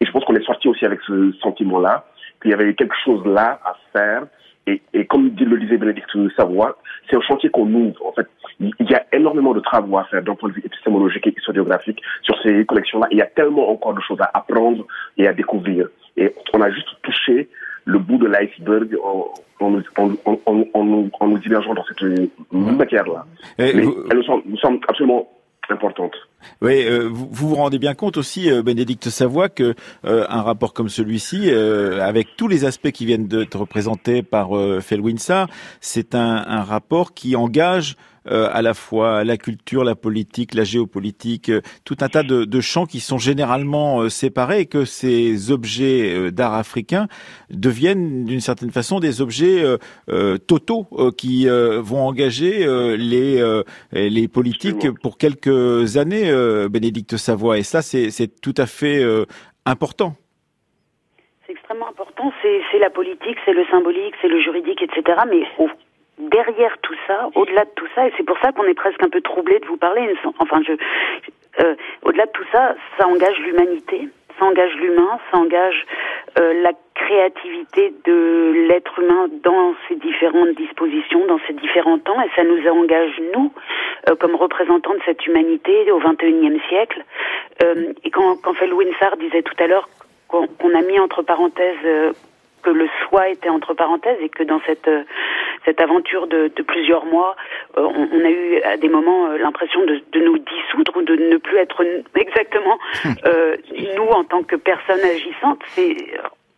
[0.00, 1.94] Et je pense qu'on est sorti aussi avec ce sentiment-là,
[2.40, 4.22] qu'il y avait quelque chose là à faire,
[4.66, 6.76] et, et, comme le disait Bénédicte Savoie,
[7.08, 8.06] c'est un chantier qu'on ouvre.
[8.06, 8.26] En fait,
[8.60, 12.00] il y a énormément de travaux à faire d'un point de vue épistémologique et historiographique
[12.22, 13.08] sur ces collections-là.
[13.10, 14.86] Il y a tellement encore de choses à apprendre
[15.16, 15.88] et à découvrir.
[16.16, 17.48] Et on a juste touché
[17.86, 19.80] le bout de l'iceberg en, en,
[20.26, 22.02] en, en, nous divergeant dans cette
[22.52, 23.24] matière-là.
[23.58, 25.28] Mais nous semble, nous semble absolument
[25.70, 26.12] importante.
[26.62, 30.72] Oui, euh, vous, vous rendez bien compte aussi, euh, Bénédicte Savoie, que euh, un rapport
[30.72, 34.50] comme celui-ci, avec tous les aspects qui viennent d'être représentés par
[34.80, 35.48] Felwinsar,
[35.80, 37.96] c'est un, un, rapport qui engage
[38.26, 42.44] euh, à la fois la culture, la politique, la géopolitique, euh, tout un tas de,
[42.44, 47.08] de, champs qui sont généralement euh, séparés et que ces objets d'art africain
[47.50, 49.64] deviennent d'une certaine façon des objets
[50.46, 52.66] totaux qui vont engager
[52.96, 53.62] les,
[53.92, 56.30] les politiques pour quelques années,
[56.68, 57.58] Bénédicte Savoie.
[57.58, 59.04] Et ça, c'est tout à fait
[59.66, 60.16] important
[61.50, 62.32] c'est extrêmement important.
[62.42, 65.20] C'est la politique, c'est le symbolique, c'est le juridique, etc.
[65.28, 65.42] Mais
[66.20, 69.08] derrière tout ça, au-delà de tout ça, et c'est pour ça qu'on est presque un
[69.08, 70.14] peu troublé de vous parler.
[70.38, 70.72] Enfin, je,
[71.62, 74.08] euh, au-delà de tout ça, ça engage l'humanité,
[74.38, 75.86] ça engage l'humain, ça engage
[76.38, 82.30] euh, la créativité de l'être humain dans ses différentes dispositions, dans ses différents temps, et
[82.36, 83.52] ça nous engage nous,
[84.08, 87.04] euh, comme représentants de cette humanité au XXIe siècle.
[87.62, 89.88] Euh, et quand, quand Felwinsar disait tout à l'heure
[90.28, 92.14] qu'on a mis entre parenthèses
[92.62, 95.02] que le soi était entre parenthèses et que dans cette euh,
[95.70, 97.36] cette aventure de, de plusieurs mois,
[97.78, 101.02] euh, on, on, a eu à des moments euh, l'impression de, de, nous dissoudre ou
[101.02, 101.84] de ne plus être
[102.16, 102.78] exactement
[103.96, 105.62] nous en tant que personnes agissantes.
[105.68, 105.96] C'est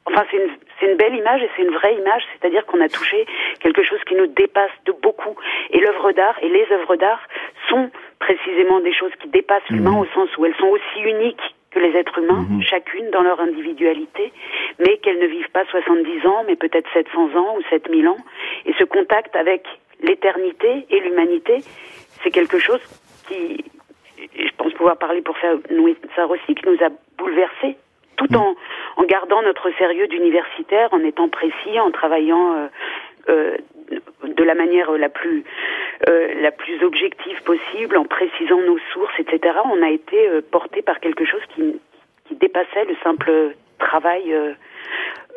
[0.05, 3.25] Enfin, c'est une, belle image et c'est une vraie image, c'est-à-dire qu'on a touché
[3.61, 5.37] quelque chose qui nous dépasse de beaucoup.
[5.71, 7.21] Et l'œuvre d'art et les œuvres d'art
[7.69, 7.89] sont
[8.19, 10.01] précisément des choses qui dépassent l'humain mmh.
[10.01, 12.63] au sens où elles sont aussi uniques que les êtres humains, mhm.
[12.63, 14.33] chacune dans leur individualité,
[14.79, 18.19] mais qu'elles ne vivent pas 70 ans, mais peut-être 700 ans ou 7000 ans.
[18.67, 19.67] Et ce contact avec
[20.03, 21.59] l'éternité et l'humanité,
[22.23, 22.81] c'est quelque chose
[23.29, 23.65] qui,
[24.37, 25.57] je pense pouvoir parler pour faire
[26.15, 27.77] ça aussi, qui nous a bouleversés,
[28.17, 28.37] tout mhm.
[28.37, 28.57] en,
[28.97, 32.67] en gardant notre sérieux d'universitaire, en étant précis, en travaillant euh,
[33.29, 35.45] de la manière la plus
[36.09, 39.55] euh, la plus objective possible, en précisant nos sources, etc.
[39.65, 41.79] On a été euh, porté par quelque chose qui,
[42.27, 44.35] qui dépassait le simple travail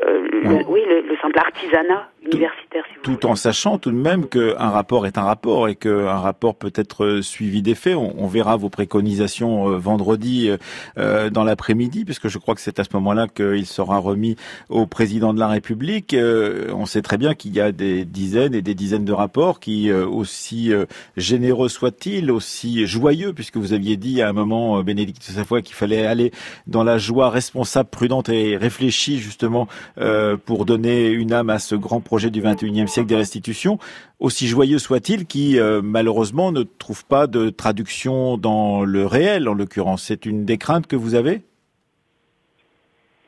[0.04, 2.84] euh, oui, le, simple artisanat universitaire.
[3.04, 6.74] tout en sachant tout de même qu'un rapport est un rapport et qu'un rapport peut
[6.76, 7.96] être euh, suivi des faits.
[7.96, 10.50] On, verra vos préconisations euh, vendredi
[10.98, 14.36] dans l'après-midi, puisque je crois que c'est à ce moment-là qu'il sera remis
[14.70, 16.16] au président de la République.
[16.16, 19.92] on sait très bien qu'il y a des dizaines et des dizaines de rapports qui,
[19.92, 20.72] aussi
[21.16, 26.06] généreux soient-ils, aussi joyeux, puisque vous aviez dit à un moment, Bénédicte Savoie, qu'il fallait
[26.06, 26.32] aller
[26.68, 29.68] dans la joie responsable, prudente et réfléchie, justement,
[29.98, 33.78] euh, pour donner une âme à ce grand projet du 21e siècle des restitutions,
[34.20, 39.54] aussi joyeux soit-il, qui euh, malheureusement ne trouve pas de traduction dans le réel, en
[39.54, 40.04] l'occurrence.
[40.04, 41.42] C'est une des craintes que vous avez?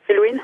[0.06, 0.40] Felwin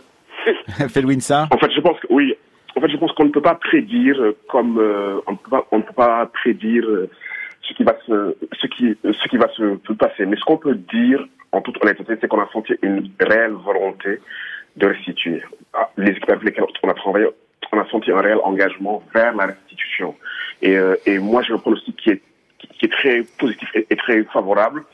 [0.88, 2.34] Felwin, ça En fait, je pense que oui.
[2.76, 5.66] En fait, je pense qu'on ne peut pas prédire comme euh, on, ne peut pas,
[5.70, 6.84] on ne peut pas prédire
[7.62, 10.26] ce qui va se ce qui ce qui va se passer.
[10.26, 14.20] Mais ce qu'on peut dire en toute honnêteté, c'est qu'on a senti une réelle volonté
[14.76, 15.42] de restituer.
[15.72, 17.26] Ah, les équipes avec lesquelles on a travaillé,
[17.72, 20.14] on a senti un réel engagement vers la restitution.
[20.62, 22.22] Et, euh, et moi, j'ai un pronostic qui est,
[22.78, 24.84] qui est très positif et, très favorable.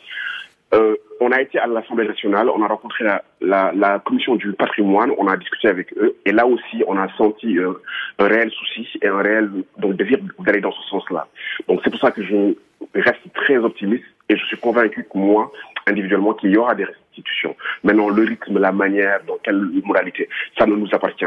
[0.72, 4.52] Euh, on a été à l'Assemblée nationale, on a rencontré la, la, la, commission du
[4.52, 7.72] patrimoine, on a discuté avec eux, et là aussi, on a senti euh,
[8.18, 11.26] un réel souci et un réel donc, désir d'aller dans ce sens-là.
[11.66, 12.54] Donc c'est pour ça que je
[12.94, 15.50] reste très optimiste et je suis convaincu que moi,
[15.86, 17.56] individuellement, qu'il y aura des restitutions.
[17.82, 21.24] Maintenant, le rythme, la manière, dans quelle moralité, ça ne nous appartient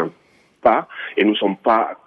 [0.62, 0.88] pas
[1.18, 2.00] et nous ne sommes pas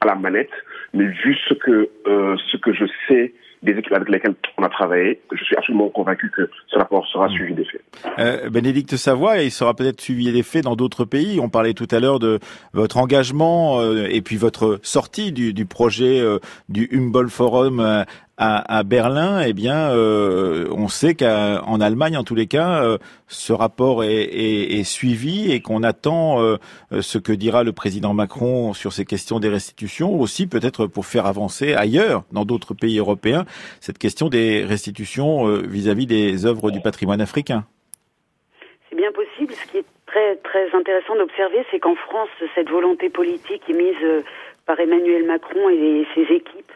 [0.00, 0.52] à la manette,
[0.94, 4.68] mais vu ce que, euh, ce que je sais des équipes avec lesquelles on a
[4.68, 7.82] travaillé, je suis absolument convaincu que ce rapport sera suivi des faits.
[8.18, 11.40] Euh, Bénédicte Savoie, il sera peut-être suivi des dans d'autres pays.
[11.40, 12.38] On parlait tout à l'heure de
[12.72, 16.38] votre engagement euh, et puis votre sortie du, du projet euh,
[16.68, 18.04] du Humboldt Forum
[18.38, 22.98] à, à, Berlin, eh bien, euh, on sait qu'en Allemagne, en tous les cas, euh,
[23.28, 26.58] ce rapport est, est, est suivi et qu'on attend euh,
[27.00, 31.26] ce que dira le président Macron sur ces questions des restitutions, aussi peut-être pour faire
[31.26, 33.46] avancer ailleurs, dans d'autres pays européens,
[33.80, 37.64] cette question des restitutions vis-à-vis -vis des œuvres du patrimoine africain.
[38.90, 39.54] C'est bien possible.
[39.54, 44.24] Ce qui est très très intéressant d'observer, c'est qu'en France, cette volonté politique est mise
[44.66, 46.75] par Emmanuel Macron et ses équipes euh,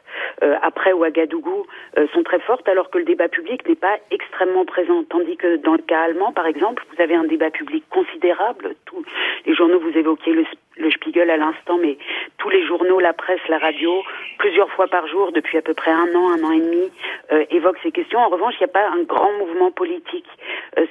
[0.63, 1.67] après Ouagadougou
[1.99, 5.03] euh, sont très fortes, alors que le débat public n'est pas extrêmement présent.
[5.09, 8.75] Tandis que dans le cas allemand, par exemple, vous avez un débat public considérable.
[8.87, 9.05] Tous
[9.47, 10.45] les journaux, vous évoquiez le,
[10.77, 11.99] le Spiegel à l'instant, mais
[12.39, 14.03] tous les journaux, la presse, la radio,
[14.39, 16.91] plusieurs fois par jour, depuis à peu près un an, un an et demi,
[17.33, 18.19] euh, évoquent ces questions.
[18.19, 20.27] En revanche, il n'y a pas un grand mouvement politique.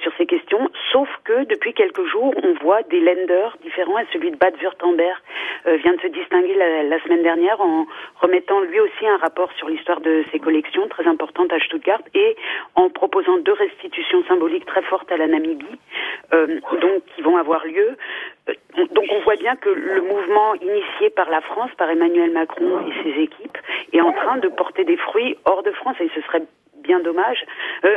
[0.02, 4.30] sur ces questions, sauf que depuis quelques jours, on voit des lenders différents et celui
[4.30, 5.18] de Bad Württemberg
[5.82, 7.86] vient de se distinguer la, semaine dernière en
[8.20, 12.36] remettant lui aussi un rapport sur l'histoire de ses collections très importantes à Stuttgart et
[12.74, 15.78] en proposant deux restitutions symboliques très fortes à la Namibie,
[16.32, 17.96] donc qui vont avoir lieu.
[18.46, 23.02] Donc on voit bien que le mouvement initié par la France, par Emmanuel Macron et
[23.02, 23.58] ses équipes,
[23.92, 26.42] est en train de porter des fruits hors de France et ce serait
[26.82, 27.44] bien dommage
[27.84, 27.96] euh,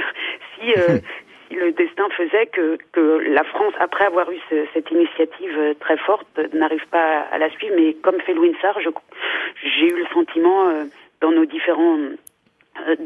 [0.56, 1.00] si, euh,
[1.48, 4.40] si le destin faisait que, que la France, après avoir eu
[4.74, 7.76] cette initiative euh, très forte, n'arrive pas à la suivre.
[7.78, 10.70] Mais comme fait Louis Sarr, j'ai eu le sentiment
[11.24, 11.98] dans nos différents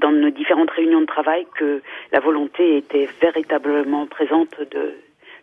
[0.01, 4.95] dans nos différentes réunions de travail que la volonté était véritablement présente de,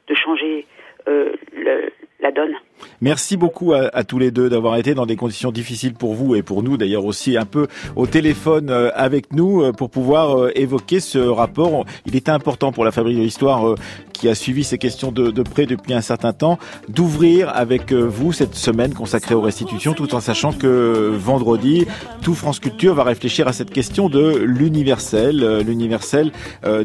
[0.09, 0.67] de changer
[1.07, 1.91] le,
[2.21, 2.55] la donne.
[3.01, 6.43] Merci beaucoup à, tous les deux d'avoir été dans des conditions difficiles pour vous et
[6.43, 10.51] pour nous d'ailleurs aussi un peu au téléphone euh, avec nous euh, pour pouvoir euh,
[10.55, 11.85] évoquer ce rapport.
[12.07, 13.75] Il était important pour la Fabrique de l'Histoire
[14.13, 18.33] qui a suivi ces questions de, de près depuis un certain temps d'ouvrir avec vous
[18.33, 21.87] cette semaine consacrée aux restitutions tout en sachant que vendredi,
[22.23, 26.31] tout France Culture va réfléchir à cette question de l'universel, l'universel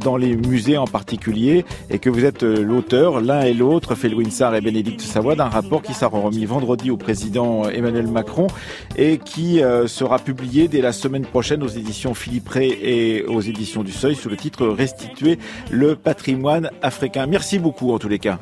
[0.03, 3.95] dans les musées en particulier et que vous êtes l'auteur l'un et l'autre,
[4.29, 8.47] Sarr et Bénédicte Savoie d'un rapport qui sera remis vendredi au président Emmanuel Macron
[8.95, 13.41] et qui euh, sera publié dès la semaine prochaine aux éditions Philippe Ray et aux
[13.41, 15.39] éditions du Seuil sous le titre Restituer
[15.71, 17.25] le patrimoine africain.
[17.27, 18.39] Merci beaucoup en tous les cas.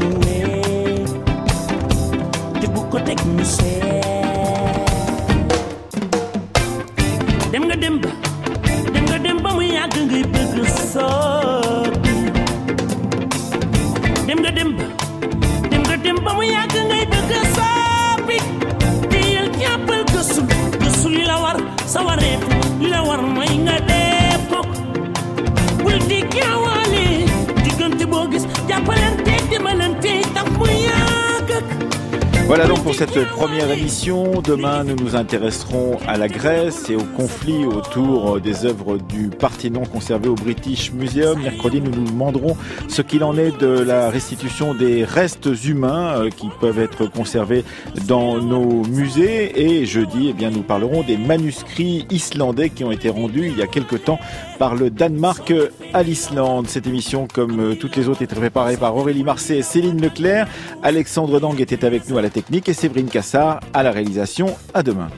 [0.00, 0.36] Muwe
[2.60, 3.44] te bu ko tek mu
[7.52, 8.10] dem nga dem ba
[8.94, 10.56] dem nga dem ba mu yàgg ngay bëgg
[10.92, 12.16] soppi
[14.26, 14.70] dem nga dem
[15.70, 16.42] dem nga dem ba mu
[21.20, 21.58] te war
[21.92, 22.40] sa wareef
[23.08, 24.05] war nga ko
[32.46, 34.40] Voilà donc pour cette première émission.
[34.40, 39.82] Demain, nous nous intéresserons à la Grèce et au conflit autour des œuvres du Parthénon
[39.84, 41.42] conservé au British Museum.
[41.42, 42.56] Mercredi, nous nous demanderons
[42.86, 47.64] ce qu'il en est de la restitution des restes humains euh, qui peuvent être conservés
[48.06, 49.60] dans nos musées.
[49.60, 53.62] Et jeudi, eh bien, nous parlerons des manuscrits islandais qui ont été rendus il y
[53.62, 54.20] a quelque temps
[54.58, 55.52] par le Danemark
[55.92, 56.66] à l'Islande.
[56.68, 60.48] Cette émission, comme euh, toutes les autres, était préparée par Aurélie Marseille et Céline Leclerc.
[60.82, 64.56] Alexandre Dang était avec nous à la technique et Séverine Cassard à la réalisation.
[64.74, 65.08] À demain.